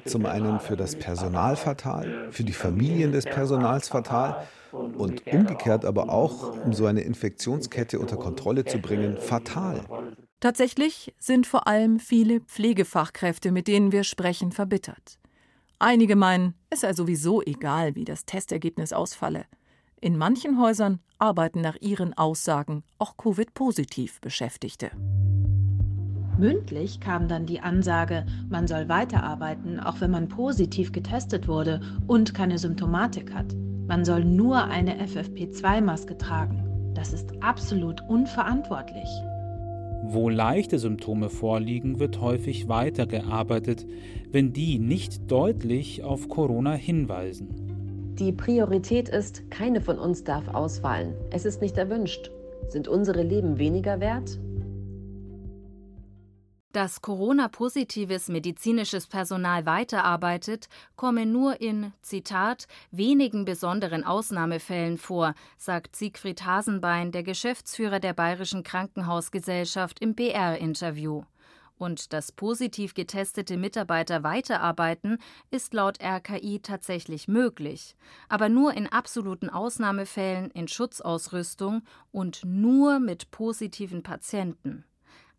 Zum 0.04 0.26
einen 0.26 0.60
für 0.60 0.76
das 0.76 0.96
Personal 0.96 1.56
fatal, 1.56 2.28
für 2.30 2.44
die 2.44 2.52
Familien 2.52 3.10
des 3.10 3.24
Personals 3.24 3.88
fatal 3.88 4.46
und 4.72 5.26
umgekehrt 5.26 5.84
aber 5.84 6.08
auch, 6.08 6.56
um 6.64 6.72
so 6.72 6.86
eine 6.86 7.00
Infektionskette 7.00 7.98
unter 7.98 8.16
Kontrolle 8.16 8.64
zu 8.64 8.78
bringen, 8.78 9.16
fatal. 9.16 9.80
Tatsächlich 10.38 11.14
sind 11.18 11.46
vor 11.46 11.66
allem 11.66 11.98
viele 11.98 12.40
Pflegefachkräfte, 12.40 13.50
mit 13.50 13.66
denen 13.66 13.92
wir 13.92 14.04
sprechen, 14.04 14.52
verbittert. 14.52 15.18
Einige 15.78 16.16
meinen, 16.16 16.54
es 16.70 16.80
sei 16.80 16.92
sowieso 16.92 17.42
egal, 17.42 17.94
wie 17.94 18.04
das 18.04 18.26
Testergebnis 18.26 18.92
ausfalle. 18.92 19.46
In 20.00 20.16
manchen 20.16 20.60
Häusern 20.60 21.00
arbeiten 21.18 21.60
nach 21.60 21.76
ihren 21.80 22.14
Aussagen 22.14 22.84
auch 22.98 23.16
Covid-positiv 23.16 24.20
Beschäftigte. 24.20 24.90
Mündlich 26.44 27.00
kam 27.00 27.26
dann 27.26 27.46
die 27.46 27.60
Ansage, 27.60 28.26
man 28.50 28.66
soll 28.66 28.86
weiterarbeiten, 28.90 29.80
auch 29.80 30.02
wenn 30.02 30.10
man 30.10 30.28
positiv 30.28 30.92
getestet 30.92 31.48
wurde 31.48 31.80
und 32.06 32.34
keine 32.34 32.58
Symptomatik 32.58 33.32
hat. 33.32 33.46
Man 33.88 34.04
soll 34.04 34.26
nur 34.26 34.62
eine 34.64 35.02
FFP2-Maske 35.02 36.18
tragen. 36.18 36.92
Das 36.92 37.14
ist 37.14 37.42
absolut 37.42 38.02
unverantwortlich. 38.10 39.08
Wo 40.02 40.28
leichte 40.28 40.78
Symptome 40.78 41.30
vorliegen, 41.30 41.98
wird 41.98 42.20
häufig 42.20 42.68
weitergearbeitet, 42.68 43.86
wenn 44.30 44.52
die 44.52 44.78
nicht 44.78 45.30
deutlich 45.30 46.04
auf 46.04 46.28
Corona 46.28 46.74
hinweisen. 46.74 47.48
Die 48.18 48.32
Priorität 48.32 49.08
ist, 49.08 49.50
keine 49.50 49.80
von 49.80 49.98
uns 49.98 50.24
darf 50.24 50.46
ausfallen. 50.48 51.14
Es 51.30 51.46
ist 51.46 51.62
nicht 51.62 51.78
erwünscht. 51.78 52.30
Sind 52.68 52.86
unsere 52.86 53.22
Leben 53.22 53.58
weniger 53.58 53.98
wert? 54.00 54.38
Dass 56.75 57.02
Corona-positives 57.02 58.28
medizinisches 58.28 59.07
Personal 59.07 59.64
weiterarbeitet, 59.64 60.69
komme 60.97 61.25
nur 61.25 61.61
in, 61.61 61.93
Zitat, 62.02 62.66
wenigen 62.90 63.45
besonderen 63.45 64.02
Ausnahmefällen 64.02 64.99
vor, 64.99 65.37
sagt 65.57 65.95
Siegfried 65.95 66.45
Hasenbein, 66.45 67.12
der 67.12 67.23
Geschäftsführer 67.23 68.00
der 68.00 68.12
Bayerischen 68.12 68.64
Krankenhausgesellschaft 68.64 70.00
im 70.00 70.16
BR-Interview. 70.16 71.23
Und 71.78 72.12
dass 72.12 72.33
positiv 72.33 72.95
getestete 72.95 73.57
Mitarbeiter 73.57 74.25
weiterarbeiten, 74.25 75.19
ist 75.52 75.75
laut 75.75 76.02
RKI 76.02 76.59
tatsächlich 76.59 77.28
möglich, 77.28 77.95
aber 78.28 78.49
nur 78.49 78.75
in 78.75 78.88
absoluten 78.88 79.49
Ausnahmefällen 79.49 80.50
in 80.50 80.66
Schutzausrüstung 80.66 81.83
und 82.11 82.45
nur 82.45 82.99
mit 82.99 83.31
positiven 83.31 84.02
Patienten. 84.02 84.85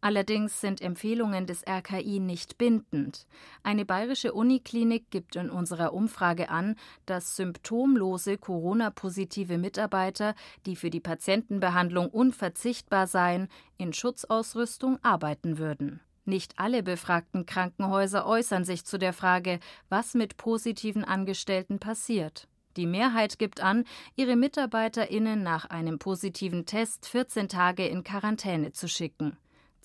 Allerdings 0.06 0.62
sind 0.62 0.82
Empfehlungen 0.82 1.48
des 1.48 1.64
RKI 1.68 2.20
nicht 2.20 2.60
bindend. 2.60 3.26
Eine 3.64 3.86
bayerische 3.86 4.34
Uniklinik 4.34 5.10
gibt 5.10 5.36
in 5.36 5.50
unserer 5.50 5.94
Umfrage 5.94 6.50
an, 6.50 6.76
dass 7.08 7.36
symptomlose 7.36 8.38
Corona-positive 8.38 9.58
Mitarbeiter, 9.58 10.36
die 10.68 10.76
für 10.76 10.92
die 10.92 11.00
Patientenbehandlung 11.00 12.08
unverzichtbar 12.08 13.08
seien, 13.08 13.48
in 13.80 13.94
Schutzausrüstung 13.94 15.00
arbeiten 15.02 15.58
würden. 15.58 16.02
Nicht 16.24 16.60
alle 16.60 16.84
befragten 16.84 17.48
Krankenhäuser 17.48 18.28
äußern 18.28 18.64
sich 18.64 18.86
zu 18.86 19.00
der 19.00 19.12
Frage, 19.12 19.60
was 19.90 20.14
mit 20.14 20.38
positiven 20.38 21.04
Angestellten 21.04 21.80
passiert. 21.80 22.48
Die 22.78 22.86
Mehrheit 22.86 23.40
gibt 23.40 23.60
an, 23.60 23.86
ihre 24.16 24.36
MitarbeiterInnen 24.36 25.42
nach 25.42 25.66
einem 25.66 25.98
positiven 25.98 26.68
Test 26.68 27.08
14 27.08 27.50
Tage 27.50 27.88
in 27.88 28.04
Quarantäne 28.04 28.72
zu 28.72 28.88
schicken. 28.88 29.36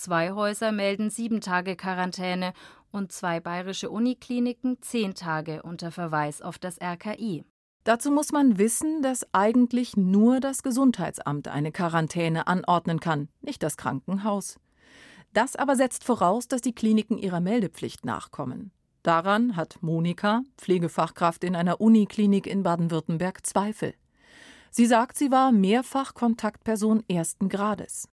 Zwei 0.00 0.32
Häuser 0.32 0.72
melden 0.72 1.10
sieben 1.10 1.42
Tage 1.42 1.76
Quarantäne 1.76 2.54
und 2.90 3.12
zwei 3.12 3.38
bayerische 3.38 3.90
Unikliniken 3.90 4.78
zehn 4.80 5.14
Tage 5.14 5.62
unter 5.62 5.90
Verweis 5.90 6.40
auf 6.40 6.58
das 6.58 6.80
RKI. 6.80 7.44
Dazu 7.84 8.10
muss 8.10 8.32
man 8.32 8.56
wissen, 8.56 9.02
dass 9.02 9.26
eigentlich 9.34 9.98
nur 9.98 10.40
das 10.40 10.62
Gesundheitsamt 10.62 11.48
eine 11.48 11.70
Quarantäne 11.70 12.46
anordnen 12.46 12.98
kann, 12.98 13.28
nicht 13.42 13.62
das 13.62 13.76
Krankenhaus. 13.76 14.58
Das 15.34 15.54
aber 15.54 15.76
setzt 15.76 16.02
voraus, 16.02 16.48
dass 16.48 16.62
die 16.62 16.74
Kliniken 16.74 17.18
ihrer 17.18 17.40
Meldepflicht 17.40 18.06
nachkommen. 18.06 18.70
Daran 19.02 19.54
hat 19.54 19.82
Monika, 19.82 20.44
Pflegefachkraft 20.56 21.44
in 21.44 21.54
einer 21.54 21.78
Uniklinik 21.78 22.46
in 22.46 22.62
Baden-Württemberg, 22.62 23.46
Zweifel. 23.46 23.92
Sie 24.70 24.86
sagt, 24.86 25.18
sie 25.18 25.30
war 25.30 25.52
mehrfach 25.52 26.14
Kontaktperson 26.14 27.04
ersten 27.06 27.50
Grades. 27.50 28.08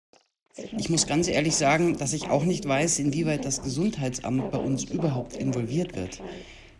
Ich 0.57 0.89
muss 0.89 1.05
ganz 1.05 1.27
ehrlich 1.27 1.55
sagen, 1.55 1.97
dass 1.97 2.13
ich 2.13 2.29
auch 2.29 2.43
nicht 2.43 2.67
weiß, 2.67 2.99
inwieweit 2.99 3.45
das 3.45 3.61
Gesundheitsamt 3.61 4.51
bei 4.51 4.57
uns 4.57 4.85
überhaupt 4.85 5.35
involviert 5.35 5.95
wird. 5.95 6.21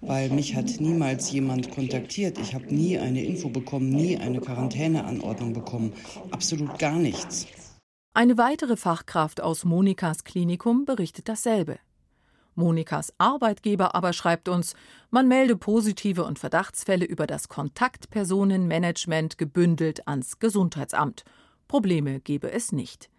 Weil 0.02 0.30
mich 0.30 0.56
hat 0.56 0.80
niemals 0.80 1.32
jemand 1.32 1.72
kontaktiert. 1.72 2.38
Ich 2.40 2.54
habe 2.54 2.74
nie 2.74 2.98
eine 2.98 3.24
Info 3.24 3.50
bekommen, 3.50 3.90
nie 3.90 4.18
eine 4.18 4.40
Quarantäneanordnung 4.42 5.54
bekommen. 5.54 5.94
Absolut 6.32 6.78
gar 6.80 6.98
nichts. 6.98 7.48
Eine 8.14 8.38
weitere 8.38 8.78
Fachkraft 8.78 9.42
aus 9.42 9.64
Monikas 9.64 10.24
Klinikum 10.24 10.86
berichtet 10.86 11.30
dasselbe. 11.30 11.78
Monikas 12.56 13.14
Arbeitgeber 13.20 13.94
aber 13.94 14.14
schreibt 14.14 14.50
uns, 14.50 14.74
man 15.12 15.28
melde 15.28 15.56
positive 15.56 16.24
und 16.24 16.40
Verdachtsfälle 16.40 17.06
über 17.06 17.28
das 17.28 17.48
Kontaktpersonenmanagement 17.48 19.38
gebündelt 19.38 20.08
ans 20.08 20.40
Gesundheitsamt. 20.40 21.24
Probleme 21.68 22.20
gebe 22.20 22.52
es 22.52 22.72
nicht. 22.72 23.10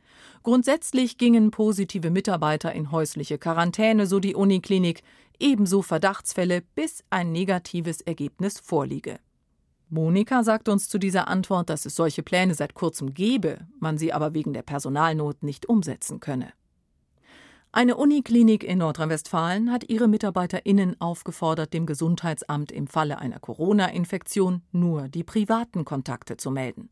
Grundsätzlich 0.42 1.18
gingen 1.18 1.50
positive 1.50 2.10
Mitarbeiter 2.10 2.72
in 2.72 2.90
häusliche 2.92 3.38
Quarantäne, 3.38 4.06
so 4.06 4.20
die 4.20 4.34
Uniklinik, 4.34 5.02
ebenso 5.38 5.82
Verdachtsfälle, 5.82 6.62
bis 6.74 7.04
ein 7.10 7.32
negatives 7.32 8.00
Ergebnis 8.00 8.58
vorliege. 8.58 9.18
Monika 9.90 10.44
sagt 10.44 10.68
uns 10.68 10.88
zu 10.88 10.98
dieser 10.98 11.28
Antwort, 11.28 11.70
dass 11.70 11.86
es 11.86 11.94
solche 11.94 12.22
Pläne 12.22 12.54
seit 12.54 12.74
kurzem 12.74 13.14
gebe, 13.14 13.66
man 13.80 13.96
sie 13.96 14.12
aber 14.12 14.34
wegen 14.34 14.52
der 14.52 14.62
Personalnot 14.62 15.42
nicht 15.42 15.66
umsetzen 15.66 16.20
könne. 16.20 16.52
Eine 17.70 17.96
Uniklinik 17.96 18.64
in 18.64 18.78
Nordrhein-Westfalen 18.78 19.70
hat 19.70 19.88
ihre 19.88 20.08
MitarbeiterInnen 20.08 20.98
aufgefordert, 21.00 21.74
dem 21.74 21.84
Gesundheitsamt 21.84 22.72
im 22.72 22.86
Falle 22.86 23.18
einer 23.18 23.40
Corona-Infektion 23.40 24.62
nur 24.72 25.08
die 25.08 25.22
privaten 25.22 25.84
Kontakte 25.84 26.38
zu 26.38 26.50
melden. 26.50 26.88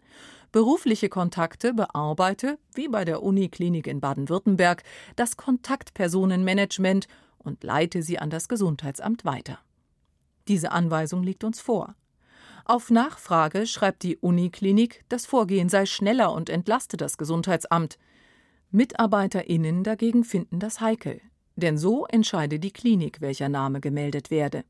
Berufliche 0.57 1.11
Kontakte 1.11 1.75
bearbeite, 1.75 2.59
wie 2.73 2.89
bei 2.89 3.05
der 3.05 3.23
Uniklinik 3.23 3.87
in 3.87 4.01
Baden-Württemberg, 4.01 4.85
das 5.15 5.37
Kontaktpersonenmanagement 5.37 7.09
und 7.37 7.63
leite 7.63 8.03
sie 8.03 8.19
an 8.19 8.31
das 8.31 8.49
Gesundheitsamt 8.49 9.27
weiter. 9.27 9.59
Diese 10.49 10.73
Anweisung 10.73 11.23
liegt 11.23 11.45
uns 11.45 11.61
vor. 11.61 11.95
Auf 12.65 12.89
Nachfrage 12.89 13.67
schreibt 13.67 14.03
die 14.03 14.17
Uniklinik, 14.17 15.05
das 15.11 15.27
Vorgehen 15.27 15.69
sei 15.69 15.85
schneller 15.85 16.33
und 16.33 16.49
entlaste 16.49 16.97
das 16.97 17.19
Gesundheitsamt. 17.19 17.99
MitarbeiterInnen 18.71 19.85
dagegen 19.85 20.25
finden 20.25 20.59
das 20.59 20.81
heikel. 20.81 21.21
Denn 21.57 21.77
so 21.77 22.07
entscheide 22.07 22.59
die 22.59 22.73
Klinik, 22.73 23.21
welcher 23.21 23.51
Name 23.51 23.83
gemeldet 23.83 24.31
werde. 24.31 24.65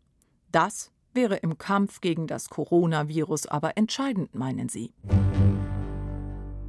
Das 0.51 0.91
wäre 1.13 1.37
im 1.37 1.59
Kampf 1.59 2.01
gegen 2.01 2.27
das 2.27 2.49
Coronavirus 2.51 3.47
aber 3.47 3.77
entscheidend, 3.77 4.35
meinen 4.35 4.69
sie. 4.69 4.93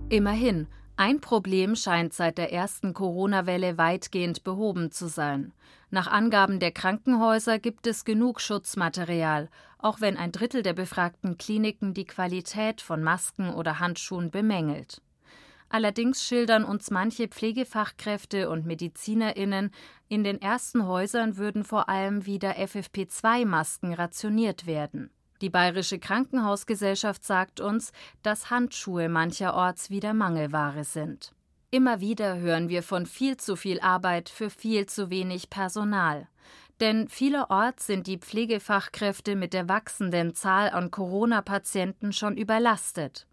Immerhin, 0.09 0.67
ein 0.95 1.19
Problem 1.19 1.75
scheint 1.75 2.13
seit 2.13 2.37
der 2.37 2.53
ersten 2.53 2.93
Corona-Welle 2.93 3.77
weitgehend 3.77 4.45
behoben 4.45 4.89
zu 4.89 5.09
sein. 5.09 5.51
Nach 5.89 6.07
Angaben 6.07 6.61
der 6.61 6.71
Krankenhäuser 6.71 7.59
gibt 7.59 7.85
es 7.87 8.05
genug 8.05 8.39
Schutzmaterial, 8.39 9.49
auch 9.79 9.99
wenn 9.99 10.15
ein 10.15 10.31
Drittel 10.31 10.63
der 10.63 10.71
befragten 10.71 11.37
Kliniken 11.37 11.93
die 11.93 12.05
Qualität 12.05 12.79
von 12.79 13.03
Masken 13.03 13.53
oder 13.53 13.79
Handschuhen 13.79 14.31
bemängelt. 14.31 15.01
Allerdings 15.67 16.23
schildern 16.23 16.63
uns 16.63 16.89
manche 16.89 17.27
Pflegefachkräfte 17.27 18.49
und 18.49 18.65
Medizinerinnen, 18.65 19.71
in 20.07 20.23
den 20.23 20.41
ersten 20.41 20.87
Häusern 20.87 21.35
würden 21.35 21.65
vor 21.65 21.89
allem 21.89 22.25
wieder 22.25 22.55
FFP2-Masken 22.55 23.93
rationiert 23.93 24.65
werden. 24.65 25.11
Die 25.41 25.49
Bayerische 25.49 25.99
Krankenhausgesellschaft 25.99 27.23
sagt 27.23 27.59
uns, 27.59 27.91
dass 28.23 28.49
Handschuhe 28.49 29.07
mancherorts 29.07 29.89
wieder 29.89 30.13
Mangelware 30.13 30.83
sind. 30.83 31.33
Immer 31.69 31.99
wieder 31.99 32.37
hören 32.37 32.69
wir 32.69 32.81
von 32.81 33.05
viel 33.05 33.37
zu 33.37 33.55
viel 33.55 33.79
Arbeit 33.81 34.29
für 34.29 34.49
viel 34.49 34.85
zu 34.85 35.09
wenig 35.09 35.49
Personal. 35.49 36.27
Denn 36.79 37.07
vielerorts 37.07 37.87
sind 37.87 38.07
die 38.07 38.17
Pflegefachkräfte 38.17 39.35
mit 39.35 39.53
der 39.53 39.67
wachsenden 39.67 40.33
Zahl 40.33 40.69
an 40.69 40.91
Corona-Patienten 40.91 42.13
schon 42.13 42.37
überlastet. 42.37 43.27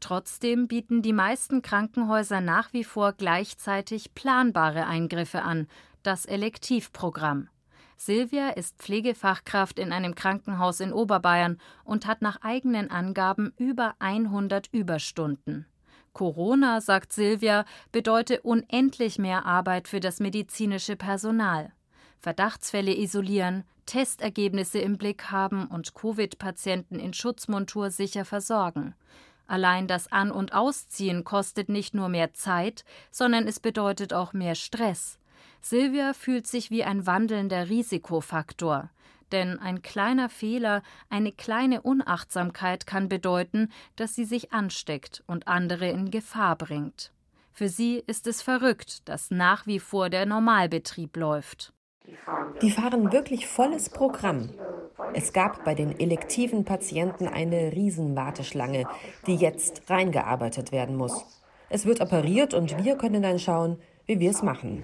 Trotzdem 0.00 0.68
bieten 0.68 1.00
die 1.00 1.12
meisten 1.12 1.62
Krankenhäuser 1.62 2.40
nach 2.40 2.72
wie 2.72 2.84
vor 2.84 3.12
gleichzeitig 3.12 4.14
planbare 4.14 4.86
Eingriffe 4.86 5.42
an, 5.42 5.68
das 6.02 6.26
Elektivprogramm. 6.26 7.48
Silvia 7.96 8.50
ist 8.50 8.76
Pflegefachkraft 8.78 9.78
in 9.78 9.92
einem 9.92 10.14
Krankenhaus 10.14 10.80
in 10.80 10.92
Oberbayern 10.92 11.58
und 11.84 12.06
hat 12.06 12.20
nach 12.22 12.42
eigenen 12.42 12.90
Angaben 12.90 13.52
über 13.56 13.94
100 13.98 14.68
Überstunden. 14.72 15.66
Corona, 16.12 16.80
sagt 16.80 17.12
Silvia, 17.12 17.64
bedeute 17.92 18.40
unendlich 18.42 19.18
mehr 19.18 19.44
Arbeit 19.44 19.88
für 19.88 20.00
das 20.00 20.20
medizinische 20.20 20.96
Personal. 20.96 21.72
Verdachtsfälle 22.20 22.94
isolieren, 22.96 23.64
Testergebnisse 23.86 24.78
im 24.78 24.98
Blick 24.98 25.30
haben 25.30 25.66
und 25.66 25.94
Covid-Patienten 25.94 26.98
in 26.98 27.12
Schutzmontur 27.12 27.90
sicher 27.90 28.24
versorgen. 28.24 28.94
Allein 29.46 29.86
das 29.86 30.10
An- 30.10 30.32
und 30.32 30.52
Ausziehen 30.52 31.22
kostet 31.22 31.68
nicht 31.68 31.94
nur 31.94 32.08
mehr 32.08 32.34
Zeit, 32.34 32.84
sondern 33.10 33.46
es 33.46 33.60
bedeutet 33.60 34.12
auch 34.12 34.32
mehr 34.32 34.54
Stress. 34.54 35.18
Silvia 35.68 36.12
fühlt 36.12 36.46
sich 36.46 36.70
wie 36.70 36.84
ein 36.84 37.06
wandelnder 37.06 37.68
Risikofaktor. 37.68 38.88
Denn 39.32 39.58
ein 39.58 39.82
kleiner 39.82 40.28
Fehler, 40.28 40.80
eine 41.10 41.32
kleine 41.32 41.82
Unachtsamkeit 41.82 42.86
kann 42.86 43.08
bedeuten, 43.08 43.72
dass 43.96 44.14
sie 44.14 44.26
sich 44.26 44.52
ansteckt 44.52 45.24
und 45.26 45.48
andere 45.48 45.88
in 45.88 46.12
Gefahr 46.12 46.54
bringt. 46.54 47.10
Für 47.50 47.68
sie 47.68 48.00
ist 48.06 48.28
es 48.28 48.42
verrückt, 48.42 49.08
dass 49.08 49.32
nach 49.32 49.66
wie 49.66 49.80
vor 49.80 50.08
der 50.08 50.24
Normalbetrieb 50.24 51.16
läuft. 51.16 51.72
Die 52.62 52.70
fahren 52.70 53.10
wirklich 53.10 53.48
volles 53.48 53.90
Programm. 53.90 54.50
Es 55.14 55.32
gab 55.32 55.64
bei 55.64 55.74
den 55.74 55.98
elektiven 55.98 56.64
Patienten 56.64 57.26
eine 57.26 57.72
Riesenwarteschlange, 57.72 58.86
die 59.26 59.34
jetzt 59.34 59.90
reingearbeitet 59.90 60.70
werden 60.70 60.94
muss. 60.94 61.42
Es 61.68 61.86
wird 61.86 62.00
operiert 62.00 62.54
und 62.54 62.84
wir 62.84 62.96
können 62.96 63.22
dann 63.22 63.40
schauen, 63.40 63.80
wie 64.06 64.20
wir 64.20 64.30
es 64.30 64.42
machen. 64.42 64.82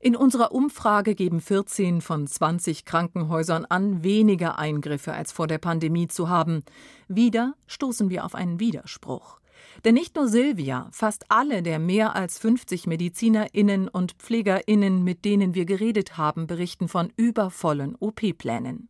In 0.00 0.16
unserer 0.16 0.50
Umfrage 0.52 1.14
geben 1.14 1.40
14 1.40 2.00
von 2.00 2.26
20 2.26 2.84
Krankenhäusern 2.84 3.64
an, 3.64 4.02
weniger 4.02 4.58
Eingriffe 4.58 5.12
als 5.12 5.30
vor 5.30 5.46
der 5.46 5.58
Pandemie 5.58 6.08
zu 6.08 6.28
haben. 6.28 6.64
Wieder 7.06 7.54
stoßen 7.68 8.10
wir 8.10 8.24
auf 8.24 8.34
einen 8.34 8.58
Widerspruch. 8.58 9.38
Denn 9.84 9.94
nicht 9.94 10.16
nur 10.16 10.26
Silvia, 10.26 10.88
fast 10.90 11.26
alle 11.28 11.62
der 11.62 11.78
mehr 11.78 12.16
als 12.16 12.38
50 12.40 12.88
Medizinerinnen 12.88 13.86
und 13.86 14.14
Pflegerinnen, 14.14 15.04
mit 15.04 15.24
denen 15.24 15.54
wir 15.54 15.66
geredet 15.66 16.16
haben, 16.16 16.48
berichten 16.48 16.88
von 16.88 17.12
übervollen 17.16 17.94
OP-Plänen. 17.94 18.88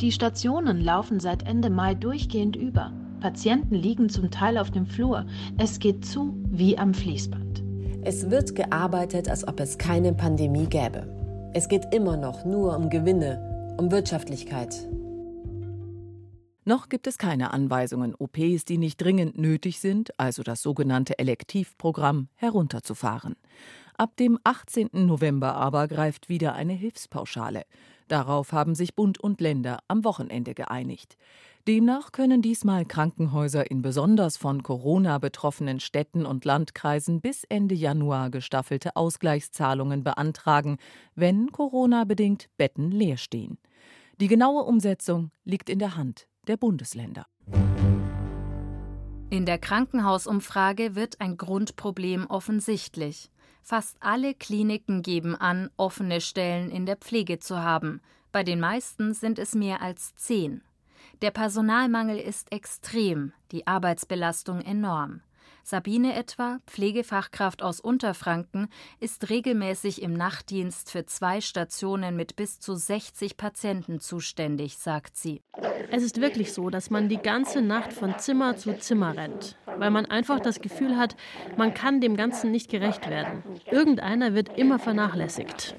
Die 0.00 0.12
Stationen 0.12 0.80
laufen 0.80 1.20
seit 1.20 1.46
Ende 1.46 1.70
Mai 1.70 1.94
durchgehend 1.94 2.56
über. 2.56 2.92
Patienten 3.22 3.76
liegen 3.76 4.08
zum 4.08 4.32
Teil 4.32 4.58
auf 4.58 4.72
dem 4.72 4.84
Flur. 4.84 5.24
Es 5.56 5.78
geht 5.78 6.04
zu 6.04 6.34
wie 6.50 6.76
am 6.76 6.92
Fließband. 6.92 7.62
Es 8.02 8.30
wird 8.30 8.56
gearbeitet, 8.56 9.28
als 9.28 9.46
ob 9.46 9.60
es 9.60 9.78
keine 9.78 10.12
Pandemie 10.12 10.66
gäbe. 10.66 11.06
Es 11.54 11.68
geht 11.68 11.94
immer 11.94 12.16
noch 12.16 12.44
nur 12.44 12.76
um 12.76 12.90
Gewinne, 12.90 13.76
um 13.78 13.92
Wirtschaftlichkeit. 13.92 14.88
Noch 16.64 16.88
gibt 16.88 17.06
es 17.06 17.16
keine 17.16 17.52
Anweisungen, 17.52 18.16
OPs, 18.16 18.64
die 18.64 18.78
nicht 18.78 19.00
dringend 19.00 19.38
nötig 19.38 19.78
sind, 19.78 20.18
also 20.18 20.42
das 20.42 20.60
sogenannte 20.60 21.20
Elektivprogramm, 21.20 22.28
herunterzufahren. 22.34 23.36
Ab 23.96 24.16
dem 24.16 24.38
18. 24.44 24.90
November 24.92 25.54
aber 25.54 25.88
greift 25.88 26.28
wieder 26.28 26.54
eine 26.54 26.72
Hilfspauschale. 26.72 27.62
Darauf 28.08 28.52
haben 28.52 28.74
sich 28.74 28.94
Bund 28.94 29.18
und 29.18 29.40
Länder 29.40 29.78
am 29.88 30.04
Wochenende 30.04 30.54
geeinigt. 30.54 31.16
Demnach 31.68 32.12
können 32.12 32.42
diesmal 32.42 32.84
Krankenhäuser 32.84 33.70
in 33.70 33.82
besonders 33.82 34.36
von 34.36 34.62
Corona 34.62 35.18
betroffenen 35.18 35.78
Städten 35.78 36.26
und 36.26 36.44
Landkreisen 36.44 37.20
bis 37.20 37.44
Ende 37.44 37.74
Januar 37.74 38.30
gestaffelte 38.30 38.96
Ausgleichszahlungen 38.96 40.02
beantragen, 40.02 40.78
wenn 41.14 41.52
Corona 41.52 42.04
bedingt 42.04 42.50
Betten 42.56 42.90
leer 42.90 43.16
stehen. 43.16 43.58
Die 44.20 44.28
genaue 44.28 44.64
Umsetzung 44.64 45.30
liegt 45.44 45.70
in 45.70 45.78
der 45.78 45.96
Hand 45.96 46.26
der 46.48 46.56
Bundesländer. 46.56 47.26
In 49.30 49.46
der 49.46 49.58
Krankenhausumfrage 49.58 50.94
wird 50.94 51.20
ein 51.20 51.38
Grundproblem 51.38 52.26
offensichtlich. 52.26 53.31
Fast 53.62 53.96
alle 54.00 54.34
Kliniken 54.34 55.02
geben 55.02 55.36
an, 55.36 55.70
offene 55.76 56.20
Stellen 56.20 56.70
in 56.70 56.84
der 56.84 56.96
Pflege 56.96 57.38
zu 57.38 57.62
haben. 57.62 58.00
Bei 58.32 58.42
den 58.42 58.60
meisten 58.60 59.14
sind 59.14 59.38
es 59.38 59.54
mehr 59.54 59.80
als 59.80 60.14
zehn. 60.16 60.62
Der 61.22 61.30
Personalmangel 61.30 62.18
ist 62.18 62.50
extrem, 62.52 63.32
die 63.52 63.66
Arbeitsbelastung 63.66 64.60
enorm. 64.60 65.20
Sabine 65.64 66.14
etwa, 66.14 66.58
Pflegefachkraft 66.66 67.62
aus 67.62 67.80
Unterfranken, 67.80 68.68
ist 69.00 69.30
regelmäßig 69.30 70.02
im 70.02 70.12
Nachtdienst 70.12 70.90
für 70.90 71.06
zwei 71.06 71.40
Stationen 71.40 72.16
mit 72.16 72.36
bis 72.36 72.60
zu 72.60 72.74
60 72.74 73.36
Patienten 73.36 74.00
zuständig, 74.00 74.76
sagt 74.76 75.16
sie. 75.16 75.42
Es 75.90 76.02
ist 76.02 76.20
wirklich 76.20 76.52
so, 76.52 76.70
dass 76.70 76.90
man 76.90 77.08
die 77.08 77.18
ganze 77.18 77.62
Nacht 77.62 77.92
von 77.92 78.18
Zimmer 78.18 78.56
zu 78.56 78.78
Zimmer 78.78 79.16
rennt, 79.16 79.56
weil 79.66 79.90
man 79.90 80.06
einfach 80.06 80.40
das 80.40 80.60
Gefühl 80.60 80.96
hat, 80.96 81.16
man 81.56 81.74
kann 81.74 82.00
dem 82.00 82.16
Ganzen 82.16 82.50
nicht 82.50 82.70
gerecht 82.70 83.08
werden. 83.08 83.42
Irgendeiner 83.70 84.34
wird 84.34 84.58
immer 84.58 84.78
vernachlässigt. 84.78 85.76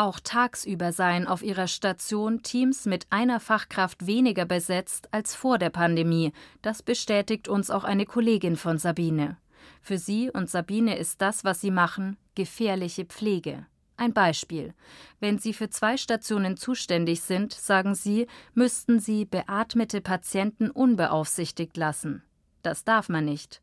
Auch 0.00 0.18
tagsüber 0.18 0.92
seien 0.92 1.26
auf 1.26 1.42
ihrer 1.42 1.66
Station 1.66 2.42
Teams 2.42 2.86
mit 2.86 3.06
einer 3.10 3.38
Fachkraft 3.38 4.06
weniger 4.06 4.46
besetzt 4.46 5.12
als 5.12 5.34
vor 5.34 5.58
der 5.58 5.68
Pandemie. 5.68 6.32
Das 6.62 6.82
bestätigt 6.82 7.48
uns 7.48 7.68
auch 7.68 7.84
eine 7.84 8.06
Kollegin 8.06 8.56
von 8.56 8.78
Sabine. 8.78 9.36
Für 9.82 9.98
sie 9.98 10.30
und 10.30 10.48
Sabine 10.48 10.96
ist 10.96 11.20
das, 11.20 11.44
was 11.44 11.60
sie 11.60 11.70
machen, 11.70 12.16
gefährliche 12.34 13.04
Pflege. 13.04 13.66
Ein 13.98 14.14
Beispiel. 14.14 14.72
Wenn 15.18 15.38
Sie 15.38 15.52
für 15.52 15.68
zwei 15.68 15.98
Stationen 15.98 16.56
zuständig 16.56 17.20
sind, 17.20 17.52
sagen 17.52 17.94
Sie, 17.94 18.26
müssten 18.54 19.00
Sie 19.00 19.26
beatmete 19.26 20.00
Patienten 20.00 20.70
unbeaufsichtigt 20.70 21.76
lassen. 21.76 22.22
Das 22.62 22.84
darf 22.84 23.10
man 23.10 23.26
nicht. 23.26 23.60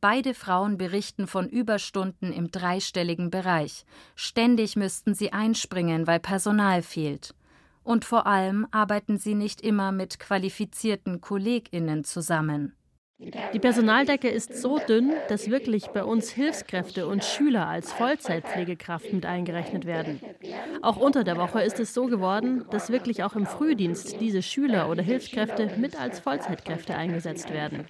Beide 0.00 0.32
Frauen 0.32 0.78
berichten 0.78 1.26
von 1.26 1.48
Überstunden 1.50 2.32
im 2.32 2.50
dreistelligen 2.50 3.30
Bereich. 3.30 3.84
Ständig 4.14 4.74
müssten 4.74 5.14
sie 5.14 5.34
einspringen, 5.34 6.06
weil 6.06 6.20
Personal 6.20 6.80
fehlt. 6.80 7.34
Und 7.82 8.06
vor 8.06 8.26
allem 8.26 8.66
arbeiten 8.70 9.18
sie 9.18 9.34
nicht 9.34 9.60
immer 9.60 9.92
mit 9.92 10.18
qualifizierten 10.18 11.20
Kolleginnen 11.20 12.04
zusammen. 12.04 12.74
Die 13.52 13.58
Personaldecke 13.58 14.30
ist 14.30 14.56
so 14.56 14.78
dünn, 14.78 15.12
dass 15.28 15.50
wirklich 15.50 15.88
bei 15.88 16.02
uns 16.02 16.30
Hilfskräfte 16.30 17.06
und 17.06 17.22
Schüler 17.22 17.68
als 17.68 17.92
Vollzeitpflegekraft 17.92 19.12
mit 19.12 19.26
eingerechnet 19.26 19.84
werden. 19.84 20.22
Auch 20.80 20.96
unter 20.96 21.24
der 21.24 21.36
Woche 21.36 21.60
ist 21.60 21.78
es 21.78 21.92
so 21.92 22.06
geworden, 22.06 22.64
dass 22.70 22.88
wirklich 22.88 23.22
auch 23.22 23.36
im 23.36 23.44
Frühdienst 23.44 24.18
diese 24.22 24.40
Schüler 24.40 24.88
oder 24.88 25.02
Hilfskräfte 25.02 25.70
mit 25.76 26.00
als 26.00 26.20
Vollzeitkräfte 26.20 26.94
eingesetzt 26.94 27.52
werden. 27.52 27.84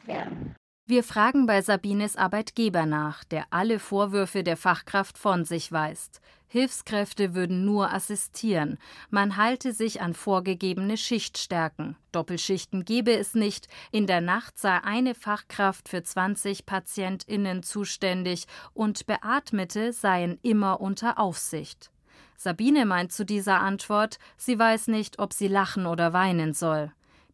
Wir 0.90 1.04
fragen 1.04 1.46
bei 1.46 1.62
Sabines 1.62 2.16
Arbeitgeber 2.16 2.84
nach, 2.84 3.22
der 3.22 3.44
alle 3.50 3.78
Vorwürfe 3.78 4.42
der 4.42 4.56
Fachkraft 4.56 5.18
von 5.18 5.44
sich 5.44 5.70
weist. 5.70 6.20
Hilfskräfte 6.48 7.36
würden 7.36 7.64
nur 7.64 7.92
assistieren. 7.92 8.76
Man 9.08 9.36
halte 9.36 9.72
sich 9.72 10.00
an 10.00 10.14
vorgegebene 10.14 10.96
Schichtstärken. 10.96 11.94
Doppelschichten 12.10 12.84
gebe 12.84 13.12
es 13.12 13.34
nicht. 13.34 13.68
In 13.92 14.08
der 14.08 14.20
Nacht 14.20 14.58
sei 14.58 14.82
eine 14.82 15.14
Fachkraft 15.14 15.88
für 15.88 16.02
20 16.02 16.66
PatientInnen 16.66 17.62
zuständig 17.62 18.48
und 18.74 19.06
Beatmete 19.06 19.92
seien 19.92 20.40
immer 20.42 20.80
unter 20.80 21.20
Aufsicht. 21.20 21.92
Sabine 22.36 22.84
meint 22.84 23.12
zu 23.12 23.24
dieser 23.24 23.60
Antwort, 23.60 24.18
sie 24.36 24.58
weiß 24.58 24.88
nicht, 24.88 25.20
ob 25.20 25.34
sie 25.34 25.46
lachen 25.46 25.86
oder 25.86 26.12
weinen 26.12 26.52
soll. 26.52 26.90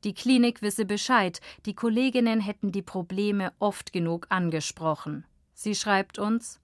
Die 0.06 0.14
Klinik 0.14 0.62
wisse 0.62 0.84
Bescheid, 0.84 1.40
die 1.66 1.74
Kolleginnen 1.74 2.38
hätten 2.38 2.70
die 2.70 2.80
Probleme 2.80 3.52
oft 3.58 3.92
genug 3.92 4.26
angesprochen. 4.28 5.24
Sie 5.52 5.74
schreibt 5.74 6.20
uns 6.20 6.60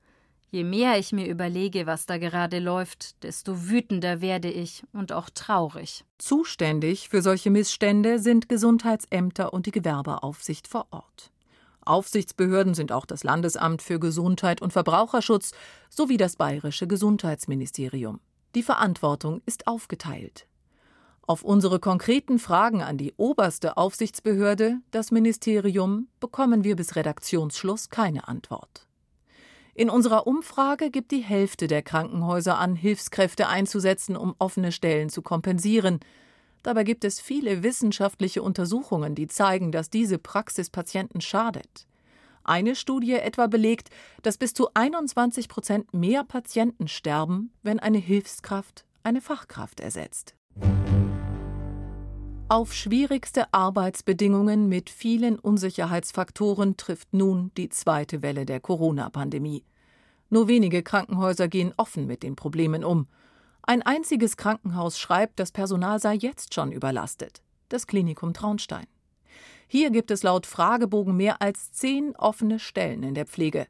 Je 0.53 0.63
mehr 0.63 0.97
ich 0.97 1.11
mir 1.11 1.27
überlege, 1.27 1.87
was 1.87 2.07
da 2.07 2.19
gerade 2.19 2.61
läuft, 2.61 3.21
desto 3.25 3.69
wütender 3.69 4.21
werde 4.21 4.49
ich 4.49 4.85
und 4.93 5.11
auch 5.11 5.29
traurig. 5.29 6.05
Zuständig 6.19 7.09
für 7.09 7.21
solche 7.21 7.51
Missstände 7.51 8.21
sind 8.21 8.49
Gesundheitsämter 8.49 9.53
und 9.53 9.67
die 9.67 9.73
Gewerbeaufsicht 9.73 10.69
vor 10.69 10.87
Ort. 10.93 11.33
Aufsichtsbehörden 11.81 12.75
sind 12.75 12.93
auch 12.93 13.07
das 13.07 13.25
Landesamt 13.25 13.83
für 13.83 13.99
Gesundheit 13.99 14.63
und 14.63 14.73
Verbraucherschutz 14.73 15.51
sowie 15.91 16.17
das 16.17 16.37
bayerische 16.37 16.87
Gesundheitsministerium. 16.87 18.21
Die 18.55 18.63
Verantwortung 18.63 19.43
ist 19.47 19.67
aufgeteilt. 19.67 20.47
Auf 21.25 21.45
unsere 21.45 21.79
konkreten 21.79 22.39
Fragen 22.41 22.83
an 22.83 22.99
die 22.99 23.15
oberste 23.17 23.77
Aufsichtsbehörde, 23.77 24.79
das 24.91 25.13
Ministerium, 25.13 26.09
bekommen 26.19 26.65
wir 26.65 26.75
bis 26.75 26.97
Redaktionsschluss 26.97 27.91
keine 27.91 28.27
Antwort. 28.27 28.89
In 29.75 29.89
unserer 29.89 30.27
Umfrage 30.27 30.91
gibt 30.91 31.13
die 31.13 31.23
Hälfte 31.23 31.69
der 31.69 31.83
Krankenhäuser 31.83 32.59
an, 32.59 32.75
Hilfskräfte 32.75 33.49
einzusetzen, 33.49 34.17
um 34.17 34.35
offene 34.39 34.73
Stellen 34.73 35.09
zu 35.09 35.23
kompensieren. 35.23 36.01
Dabei 36.63 36.85
gibt 36.85 37.05
es 37.05 37.21
viele 37.21 37.63
wissenschaftliche 37.63 38.43
Untersuchungen, 38.43 39.15
die 39.15 39.29
zeigen, 39.29 39.73
dass 39.73 39.91
diese 39.91 40.19
Praxis 40.19 40.71
Patienten 40.71 41.21
schadet. 41.21 41.87
Eine 42.45 42.75
Studie 42.75 43.15
etwa 43.15 43.47
belegt, 43.47 43.91
dass 44.23 44.37
bis 44.37 44.53
zu 44.53 44.69
21 44.75 45.49
Prozent 45.49 45.95
mehr 45.95 46.25
Patienten 46.25 46.89
sterben, 46.89 47.53
wenn 47.63 47.79
eine 47.79 47.99
Hilfskraft 47.99 48.85
eine 49.05 49.21
Fachkraft 49.21 49.81
ersetzt. 49.81 50.35
Auf 52.53 52.75
schwierigste 52.75 53.47
Arbeitsbedingungen 53.55 54.69
mit 54.69 54.91
vielen 54.91 55.39
Unsicherheitsfaktoren 55.39 56.77
trifft 56.77 57.15
nun 57.15 57.51
die 57.57 57.71
zweite 57.71 58.21
Welle 58.21 58.45
der 58.45 58.61
Corona-Pandemie. 58.61 59.65
Nur 60.29 60.49
wenige 60.49 60.83
Krankenhäuser 60.83 61.49
gehen 61.49 61.73
offen 61.79 62.07
mit 62.07 62.23
den 62.23 62.37
Problemen 62.37 62.85
um. 62.85 63.07
Ein 63.63 63.81
einziges 63.81 64.37
Krankenhaus 64.37 64.99
schreibt, 64.99 65.41
das 65.41 65.51
Personal 65.51 65.99
sei 65.99 66.13
jetzt 66.13 66.53
schon 66.53 66.73
überlastet. 66.73 67.41
Das 67.71 67.87
Klinikum 67.87 68.35
Traunstein. 68.35 68.87
Hier 69.67 69.91
gibt 69.91 70.11
es 70.11 70.23
laut 70.23 70.45
Fragebogen 70.45 71.17
mehr 71.17 71.41
als 71.41 71.73
zehn 71.73 72.15
offene 72.17 72.59
Stellen 72.59 73.03
in 73.03 73.15
der 73.15 73.25
Pflege. 73.25 73.67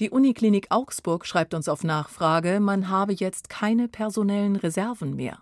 Die 0.00 0.10
Uniklinik 0.10 0.66
Augsburg 0.70 1.24
schreibt 1.24 1.54
uns 1.54 1.68
auf 1.68 1.84
Nachfrage, 1.84 2.58
man 2.58 2.88
habe 2.88 3.12
jetzt 3.12 3.48
keine 3.48 3.86
personellen 3.86 4.56
Reserven 4.56 5.14
mehr. 5.14 5.38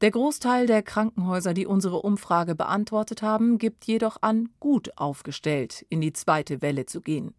Der 0.00 0.10
Großteil 0.10 0.66
der 0.66 0.82
Krankenhäuser, 0.82 1.54
die 1.54 1.66
unsere 1.66 2.02
Umfrage 2.02 2.54
beantwortet 2.54 3.22
haben, 3.22 3.58
gibt 3.58 3.84
jedoch 3.84 4.18
an, 4.20 4.48
gut 4.60 4.98
aufgestellt 4.98 5.86
in 5.88 6.00
die 6.00 6.12
zweite 6.12 6.62
Welle 6.62 6.86
zu 6.86 7.00
gehen. 7.00 7.34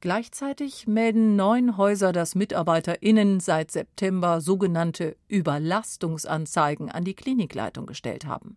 Gleichzeitig 0.00 0.86
melden 0.86 1.34
neun 1.34 1.76
Häuser, 1.76 2.12
dass 2.12 2.36
MitarbeiterInnen 2.36 3.40
seit 3.40 3.72
September 3.72 4.40
sogenannte 4.40 5.16
Überlastungsanzeigen 5.26 6.88
an 6.88 7.04
die 7.04 7.14
Klinikleitung 7.14 7.86
gestellt 7.86 8.24
haben. 8.24 8.56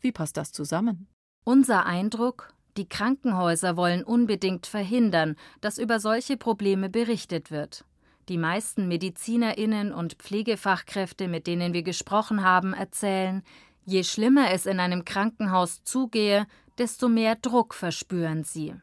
Wie 0.00 0.10
passt 0.10 0.36
das 0.36 0.50
zusammen? 0.50 1.06
Unser 1.44 1.86
Eindruck, 1.86 2.52
die 2.76 2.88
Krankenhäuser 2.88 3.76
wollen 3.76 4.02
unbedingt 4.02 4.66
verhindern, 4.66 5.36
dass 5.60 5.78
über 5.78 6.00
solche 6.00 6.36
Probleme 6.36 6.88
berichtet 6.88 7.50
wird. 7.50 7.84
Die 8.28 8.36
meisten 8.36 8.88
Medizinerinnen 8.88 9.90
und 9.90 10.14
Pflegefachkräfte, 10.14 11.28
mit 11.28 11.46
denen 11.46 11.72
wir 11.72 11.82
gesprochen 11.82 12.44
haben, 12.44 12.74
erzählen, 12.74 13.42
je 13.86 14.04
schlimmer 14.04 14.50
es 14.52 14.66
in 14.66 14.80
einem 14.80 15.06
Krankenhaus 15.06 15.82
zugehe, 15.82 16.46
desto 16.76 17.08
mehr 17.08 17.36
Druck 17.36 17.72
verspüren 17.72 18.44
sie. 18.44 18.74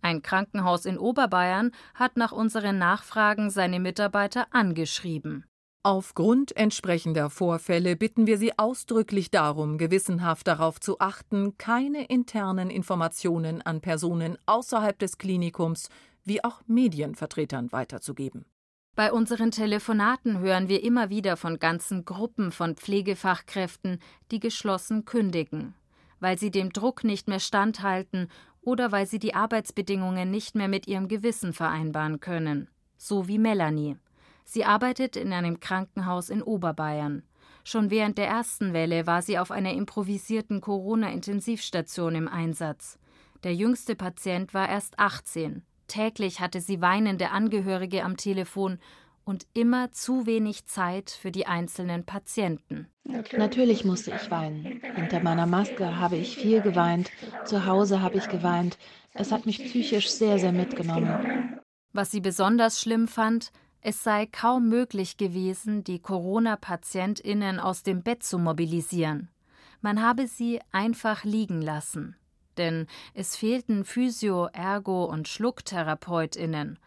Ein 0.00 0.22
Krankenhaus 0.22 0.86
in 0.86 0.96
Oberbayern 0.96 1.72
hat 1.94 2.16
nach 2.16 2.30
unseren 2.30 2.78
Nachfragen 2.78 3.50
seine 3.50 3.80
Mitarbeiter 3.80 4.46
angeschrieben. 4.52 5.44
Aufgrund 5.82 6.56
entsprechender 6.56 7.30
Vorfälle 7.30 7.96
bitten 7.96 8.28
wir 8.28 8.38
Sie 8.38 8.56
ausdrücklich 8.58 9.30
darum, 9.30 9.76
gewissenhaft 9.76 10.46
darauf 10.46 10.78
zu 10.78 11.00
achten, 11.00 11.58
keine 11.58 12.04
internen 12.04 12.70
Informationen 12.70 13.60
an 13.60 13.80
Personen 13.80 14.38
außerhalb 14.46 14.98
des 14.98 15.18
Klinikums 15.18 15.88
wie 16.22 16.44
auch 16.44 16.62
Medienvertretern 16.66 17.72
weiterzugeben. 17.72 18.46
Bei 18.96 19.12
unseren 19.12 19.50
Telefonaten 19.50 20.38
hören 20.38 20.68
wir 20.68 20.84
immer 20.84 21.10
wieder 21.10 21.36
von 21.36 21.58
ganzen 21.58 22.04
Gruppen 22.04 22.52
von 22.52 22.76
Pflegefachkräften, 22.76 23.98
die 24.30 24.38
geschlossen 24.38 25.04
kündigen, 25.04 25.74
weil 26.20 26.38
sie 26.38 26.52
dem 26.52 26.70
Druck 26.70 27.02
nicht 27.02 27.26
mehr 27.26 27.40
standhalten 27.40 28.28
oder 28.60 28.92
weil 28.92 29.06
sie 29.06 29.18
die 29.18 29.34
Arbeitsbedingungen 29.34 30.30
nicht 30.30 30.54
mehr 30.54 30.68
mit 30.68 30.86
ihrem 30.86 31.08
Gewissen 31.08 31.52
vereinbaren 31.52 32.20
können, 32.20 32.68
so 32.96 33.26
wie 33.26 33.38
Melanie. 33.38 33.96
Sie 34.44 34.64
arbeitet 34.64 35.16
in 35.16 35.32
einem 35.32 35.58
Krankenhaus 35.58 36.30
in 36.30 36.40
Oberbayern. 36.40 37.24
Schon 37.64 37.90
während 37.90 38.16
der 38.16 38.28
ersten 38.28 38.74
Welle 38.74 39.08
war 39.08 39.22
sie 39.22 39.40
auf 39.40 39.50
einer 39.50 39.72
improvisierten 39.72 40.60
Corona-Intensivstation 40.60 42.14
im 42.14 42.28
Einsatz. 42.28 42.98
Der 43.42 43.54
jüngste 43.56 43.96
Patient 43.96 44.54
war 44.54 44.68
erst 44.68 45.00
18. 45.00 45.64
Täglich 45.94 46.40
hatte 46.40 46.60
sie 46.60 46.80
weinende 46.80 47.30
Angehörige 47.30 48.02
am 48.02 48.16
Telefon 48.16 48.80
und 49.22 49.46
immer 49.54 49.92
zu 49.92 50.26
wenig 50.26 50.66
Zeit 50.66 51.08
für 51.08 51.30
die 51.30 51.46
einzelnen 51.46 52.04
Patienten. 52.04 52.88
Natürlich 53.04 53.84
musste 53.84 54.10
ich 54.10 54.28
weinen. 54.28 54.80
Hinter 54.96 55.20
meiner 55.20 55.46
Maske 55.46 55.96
habe 55.96 56.16
ich 56.16 56.36
viel 56.36 56.62
geweint, 56.62 57.12
zu 57.44 57.64
Hause 57.66 58.02
habe 58.02 58.18
ich 58.18 58.28
geweint. 58.28 58.76
Es 59.12 59.30
hat 59.30 59.46
mich 59.46 59.64
psychisch 59.64 60.10
sehr, 60.10 60.40
sehr 60.40 60.50
mitgenommen. 60.50 61.60
Was 61.92 62.10
sie 62.10 62.20
besonders 62.20 62.80
schlimm 62.80 63.06
fand, 63.06 63.52
es 63.80 64.02
sei 64.02 64.26
kaum 64.26 64.68
möglich 64.68 65.16
gewesen, 65.16 65.84
die 65.84 66.00
Corona-PatientInnen 66.00 67.60
aus 67.60 67.84
dem 67.84 68.02
Bett 68.02 68.24
zu 68.24 68.40
mobilisieren. 68.40 69.30
Man 69.80 70.02
habe 70.02 70.26
sie 70.26 70.60
einfach 70.72 71.22
liegen 71.22 71.62
lassen. 71.62 72.16
Denn 72.56 72.86
es 73.14 73.36
fehlten 73.36 73.84
Physio-, 73.84 74.48
Ergo- 74.52 75.04
und 75.04 75.28
SchlucktherapeutInnen. 75.28 76.78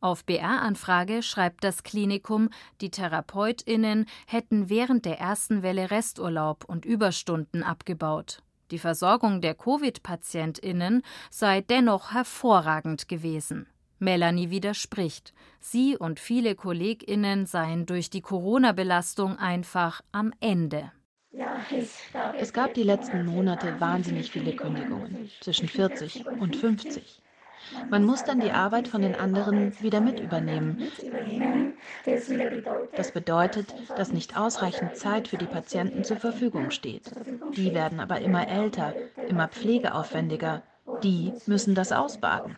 Auf 0.00 0.24
BR-Anfrage 0.24 1.22
schreibt 1.22 1.64
das 1.64 1.82
Klinikum, 1.82 2.50
die 2.80 2.90
TherapeutInnen 2.90 4.06
hätten 4.26 4.68
während 4.68 5.04
der 5.04 5.18
ersten 5.18 5.62
Welle 5.62 5.90
Resturlaub 5.90 6.64
und 6.64 6.84
Überstunden 6.84 7.64
abgebaut. 7.64 8.42
Die 8.70 8.78
Versorgung 8.78 9.40
der 9.40 9.54
Covid-PatientInnen 9.54 11.02
sei 11.30 11.62
dennoch 11.62 12.12
hervorragend 12.12 13.08
gewesen. 13.08 13.66
Melanie 13.98 14.50
widerspricht. 14.50 15.34
Sie 15.58 15.96
und 15.96 16.20
viele 16.20 16.54
KollegInnen 16.54 17.46
seien 17.46 17.86
durch 17.86 18.10
die 18.10 18.20
Corona-Belastung 18.20 19.36
einfach 19.36 20.02
am 20.12 20.32
Ende. 20.38 20.92
Es 22.38 22.52
gab 22.52 22.74
die 22.74 22.82
letzten 22.82 23.26
Monate 23.26 23.80
wahnsinnig 23.80 24.30
viele 24.30 24.54
Kündigungen, 24.54 25.30
zwischen 25.40 25.68
40 25.68 26.26
und 26.26 26.56
50. 26.56 27.22
Man 27.90 28.04
muss 28.04 28.24
dann 28.24 28.40
die 28.40 28.50
Arbeit 28.50 28.88
von 28.88 29.02
den 29.02 29.14
anderen 29.14 29.80
wieder 29.82 30.00
mit 30.00 30.20
übernehmen. 30.20 30.90
Das 32.96 33.12
bedeutet, 33.12 33.74
dass 33.96 34.12
nicht 34.12 34.36
ausreichend 34.36 34.96
Zeit 34.96 35.28
für 35.28 35.36
die 35.36 35.46
Patienten 35.46 36.04
zur 36.04 36.16
Verfügung 36.16 36.70
steht. 36.70 37.10
Die 37.54 37.74
werden 37.74 38.00
aber 38.00 38.20
immer 38.20 38.48
älter, 38.48 38.94
immer 39.28 39.48
pflegeaufwendiger. 39.48 40.62
Die 41.02 41.32
müssen 41.46 41.74
das 41.74 41.92
ausbaden. 41.92 42.56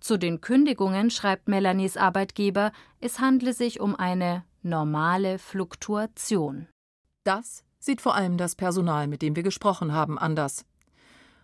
Zu 0.00 0.18
den 0.18 0.40
Kündigungen 0.40 1.10
schreibt 1.10 1.48
Melanies 1.48 1.96
Arbeitgeber, 1.96 2.72
es 3.00 3.18
handle 3.18 3.52
sich 3.52 3.80
um 3.80 3.96
eine 3.96 4.44
normale 4.62 5.38
Fluktuation. 5.38 6.68
Das 7.24 7.64
sieht 7.86 8.00
vor 8.00 8.14
allem 8.14 8.36
das 8.36 8.54
Personal, 8.54 9.06
mit 9.06 9.22
dem 9.22 9.36
wir 9.36 9.42
gesprochen 9.42 9.92
haben, 9.92 10.18
anders. 10.18 10.66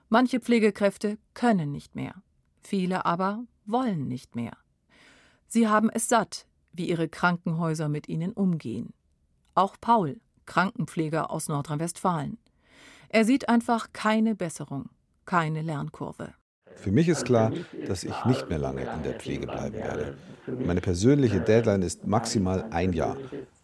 Manche 0.09 0.40
Pflegekräfte 0.40 1.16
können 1.33 1.72
nicht 1.72 1.94
mehr, 1.94 2.14
viele 2.61 3.07
aber 3.07 3.44
wollen 3.64 4.09
nicht 4.09 4.37
mehr. 4.37 4.52
Sie 5.46 5.68
haben 5.68 5.88
es 5.88 6.09
satt, 6.09 6.46
wie 6.72 6.88
ihre 6.88 7.09
Krankenhäuser 7.09 7.88
mit 7.88 8.09
ihnen 8.09 8.33
umgehen. 8.33 8.92
Auch 9.55 9.76
Paul, 9.81 10.20
Krankenpfleger 10.46 11.31
aus 11.31 11.48
Nordrhein-Westfalen. 11.48 12.38
Er 13.09 13.24
sieht 13.24 13.48
einfach 13.48 13.92
keine 13.92 14.35
Besserung, 14.35 14.90
keine 15.24 15.62
Lernkurve. 15.62 16.35
Für 16.74 16.90
mich 16.90 17.09
ist 17.09 17.24
klar, 17.26 17.52
dass 17.87 18.02
ich 18.02 18.24
nicht 18.24 18.48
mehr 18.48 18.59
lange 18.59 18.83
in 18.83 19.02
der 19.02 19.14
Pflege 19.14 19.46
bleiben 19.46 19.76
werde. 19.76 20.16
Meine 20.46 20.81
persönliche 20.81 21.40
Deadline 21.40 21.83
ist 21.83 22.07
maximal 22.07 22.64
ein 22.70 22.92
Jahr. 22.92 23.16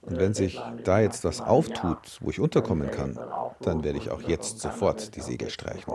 Und 0.08 0.18
wenn 0.18 0.32
sich 0.34 0.60
da 0.84 1.00
jetzt 1.00 1.24
was 1.24 1.40
auftut, 1.40 2.18
wo 2.20 2.30
ich 2.30 2.40
unterkommen 2.40 2.90
kann, 2.90 3.18
dann 3.60 3.84
werde 3.84 3.98
ich 3.98 4.10
auch 4.10 4.22
jetzt 4.22 4.60
sofort 4.60 5.14
die 5.16 5.20
Segel 5.20 5.50
streichen. 5.50 5.92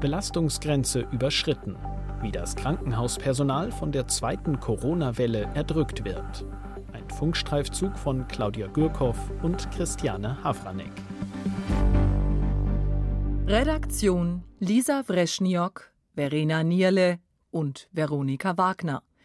Belastungsgrenze 0.00 1.06
überschritten. 1.12 1.76
Wie 2.22 2.32
das 2.32 2.56
Krankenhauspersonal 2.56 3.72
von 3.72 3.92
der 3.92 4.06
zweiten 4.08 4.60
Corona-Welle 4.60 5.48
erdrückt 5.54 6.04
wird. 6.04 6.46
Ein 6.92 7.08
Funkstreifzug 7.10 7.98
von 7.98 8.26
Claudia 8.28 8.66
Gürkow 8.68 9.16
und 9.42 9.70
Christiane 9.70 10.42
Havranek. 10.42 10.92
Redaktion 13.46 14.42
Lisa 14.58 15.02
Wreschniok, 15.06 15.92
Verena 16.14 16.62
Nierle 16.62 17.18
und 17.50 17.88
Veronika 17.92 18.56
Wagner. 18.56 19.02